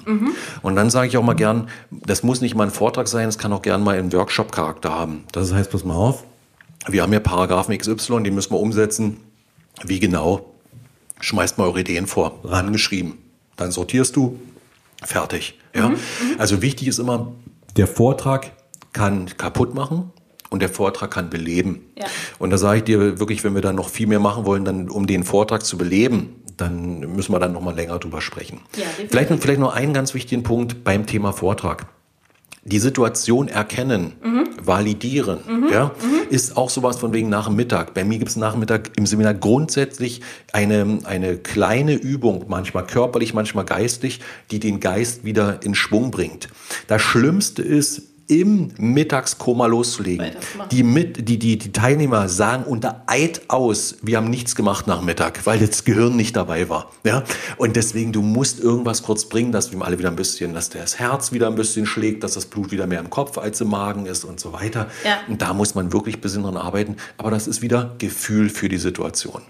[0.63, 3.37] Und dann sage ich auch mal gern, das muss nicht mal ein Vortrag sein, es
[3.37, 5.23] kann auch gern mal einen Workshop-Charakter haben.
[5.33, 6.23] Das heißt, pass mal auf,
[6.87, 9.17] wir haben ja Paragraphen XY, die müssen wir umsetzen.
[9.83, 10.51] Wie genau?
[11.19, 13.19] Schmeißt mal eure Ideen vor, rangeschrieben.
[13.57, 14.39] Dann sortierst du,
[15.03, 15.59] fertig.
[15.75, 15.93] Ja?
[16.39, 17.31] Also wichtig ist immer,
[17.77, 18.51] der Vortrag
[18.93, 20.11] kann kaputt machen
[20.51, 21.85] und der Vortrag kann beleben.
[21.97, 22.05] Ja.
[22.37, 24.89] Und da sage ich dir wirklich, wenn wir dann noch viel mehr machen wollen, dann
[24.89, 28.59] um den Vortrag zu beleben, dann müssen wir dann noch mal länger drüber sprechen.
[28.75, 31.87] Ja, vielleicht, vielleicht noch einen ganz wichtigen Punkt beim Thema Vortrag
[32.63, 34.13] die Situation erkennen,
[34.63, 35.39] validieren,
[35.71, 35.91] ja,
[36.29, 37.95] ist auch sowas von wegen nach dem Mittag.
[37.95, 40.21] Bei mir gibt es nach dem Mittag im Seminar grundsätzlich
[40.53, 44.19] eine, eine kleine Übung, manchmal körperlich, manchmal geistig,
[44.51, 46.49] die den Geist wieder in Schwung bringt.
[46.87, 50.31] Das Schlimmste ist, im Mittagskoma loszulegen.
[50.71, 55.01] Die, mit, die, die, die Teilnehmer sagen unter Eid aus, wir haben nichts gemacht nach
[55.01, 56.89] Mittag, weil das Gehirn nicht dabei war.
[57.03, 57.23] Ja?
[57.57, 60.97] Und deswegen, du musst irgendwas kurz bringen, dass wir alle wieder ein bisschen, dass das
[60.97, 64.05] Herz wieder ein bisschen schlägt, dass das Blut wieder mehr im Kopf als im Magen
[64.05, 64.87] ist und so weiter.
[65.03, 65.19] Ja.
[65.27, 66.95] Und da muss man wirklich ein bisschen dran arbeiten.
[67.17, 69.41] Aber das ist wieder Gefühl für die Situation.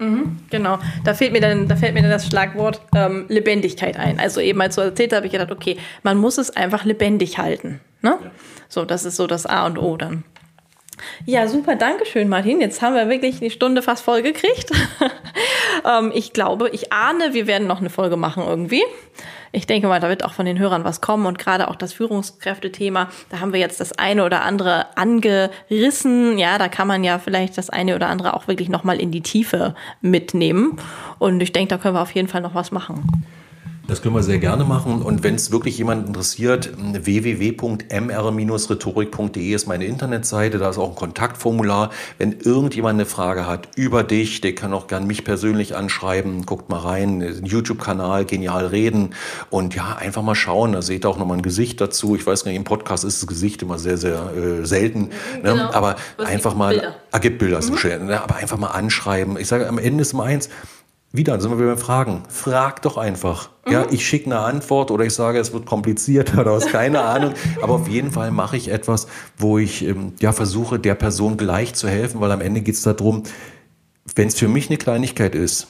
[0.50, 4.18] Genau, da fehlt mir dann, da fällt mir dann das Schlagwort ähm, Lebendigkeit ein.
[4.18, 7.80] Also eben als du erzählt habe ich gedacht, okay, man muss es einfach lebendig halten.
[8.02, 8.18] Ne?
[8.72, 10.24] So, das ist so das A und O dann.
[11.26, 12.58] Ja, super, danke schön, Martin.
[12.58, 14.70] Jetzt haben wir wirklich die Stunde fast voll gekriegt.
[15.84, 18.82] ähm, ich glaube, ich ahne, wir werden noch eine Folge machen irgendwie.
[19.54, 21.92] Ich denke mal, da wird auch von den Hörern was kommen und gerade auch das
[21.92, 26.38] Führungskräftethema, da haben wir jetzt das eine oder andere angerissen.
[26.38, 29.20] Ja, da kann man ja vielleicht das eine oder andere auch wirklich nochmal in die
[29.20, 30.78] Tiefe mitnehmen.
[31.18, 33.26] Und ich denke, da können wir auf jeden Fall noch was machen.
[33.88, 35.02] Das können wir sehr gerne machen.
[35.02, 40.58] Und wenn es wirklich jemand interessiert, www.mr-rhetorik.de ist meine Internetseite.
[40.58, 41.90] Da ist auch ein Kontaktformular.
[42.16, 46.46] Wenn irgendjemand eine Frage hat über dich, der kann auch gern mich persönlich anschreiben.
[46.46, 47.40] Guckt mal rein.
[47.44, 49.16] YouTube-Kanal, genial reden.
[49.50, 50.70] Und ja, einfach mal schauen.
[50.72, 52.14] Da seht ihr auch nochmal ein Gesicht dazu.
[52.14, 55.10] Ich weiß gar nicht, im Podcast ist das Gesicht immer sehr, sehr äh, selten.
[55.42, 55.56] Genau.
[55.56, 55.74] Ne?
[55.74, 56.94] Aber Es einfach mal, Bilder.
[57.10, 57.76] ah, gibt Bilder, mhm.
[57.76, 58.22] schön, ne?
[58.22, 59.36] aber einfach mal anschreiben.
[59.38, 60.48] Ich sage, am Ende ist immer eins,
[61.12, 62.22] wieder, sind wir wieder beim Fragen.
[62.28, 63.50] Frag doch einfach.
[63.68, 67.34] Ja, ich schicke eine Antwort oder ich sage, es wird kompliziert oder was, keine Ahnung.
[67.60, 69.06] Aber auf jeden Fall mache ich etwas,
[69.36, 72.82] wo ich ähm, ja versuche, der Person gleich zu helfen, weil am Ende geht es
[72.82, 73.24] darum,
[74.14, 75.68] wenn es für mich eine Kleinigkeit ist,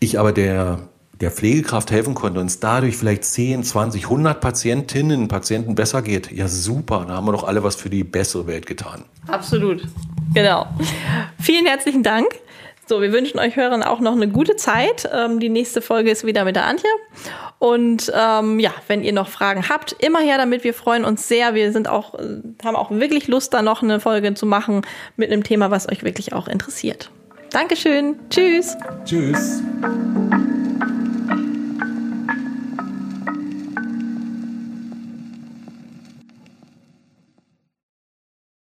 [0.00, 0.88] ich aber der,
[1.20, 6.30] der Pflegekraft helfen konnte und es dadurch vielleicht 10, 20, 100 Patientinnen, Patienten besser geht,
[6.32, 9.04] ja super, da haben wir doch alle was für die bessere Welt getan.
[9.26, 9.86] Absolut.
[10.32, 10.66] Genau.
[11.40, 12.26] Vielen herzlichen Dank.
[12.86, 15.08] So, wir wünschen euch Hörern auch noch eine gute Zeit.
[15.12, 16.88] Ähm, die nächste Folge ist wieder mit der Antje.
[17.58, 20.64] Und ähm, ja, wenn ihr noch Fragen habt, immer her damit.
[20.64, 21.54] Wir freuen uns sehr.
[21.54, 24.82] Wir sind auch, äh, haben auch wirklich Lust, da noch eine Folge zu machen
[25.16, 27.10] mit einem Thema, was euch wirklich auch interessiert.
[27.50, 28.16] Dankeschön.
[28.28, 28.76] Tschüss.
[29.04, 29.62] Tschüss.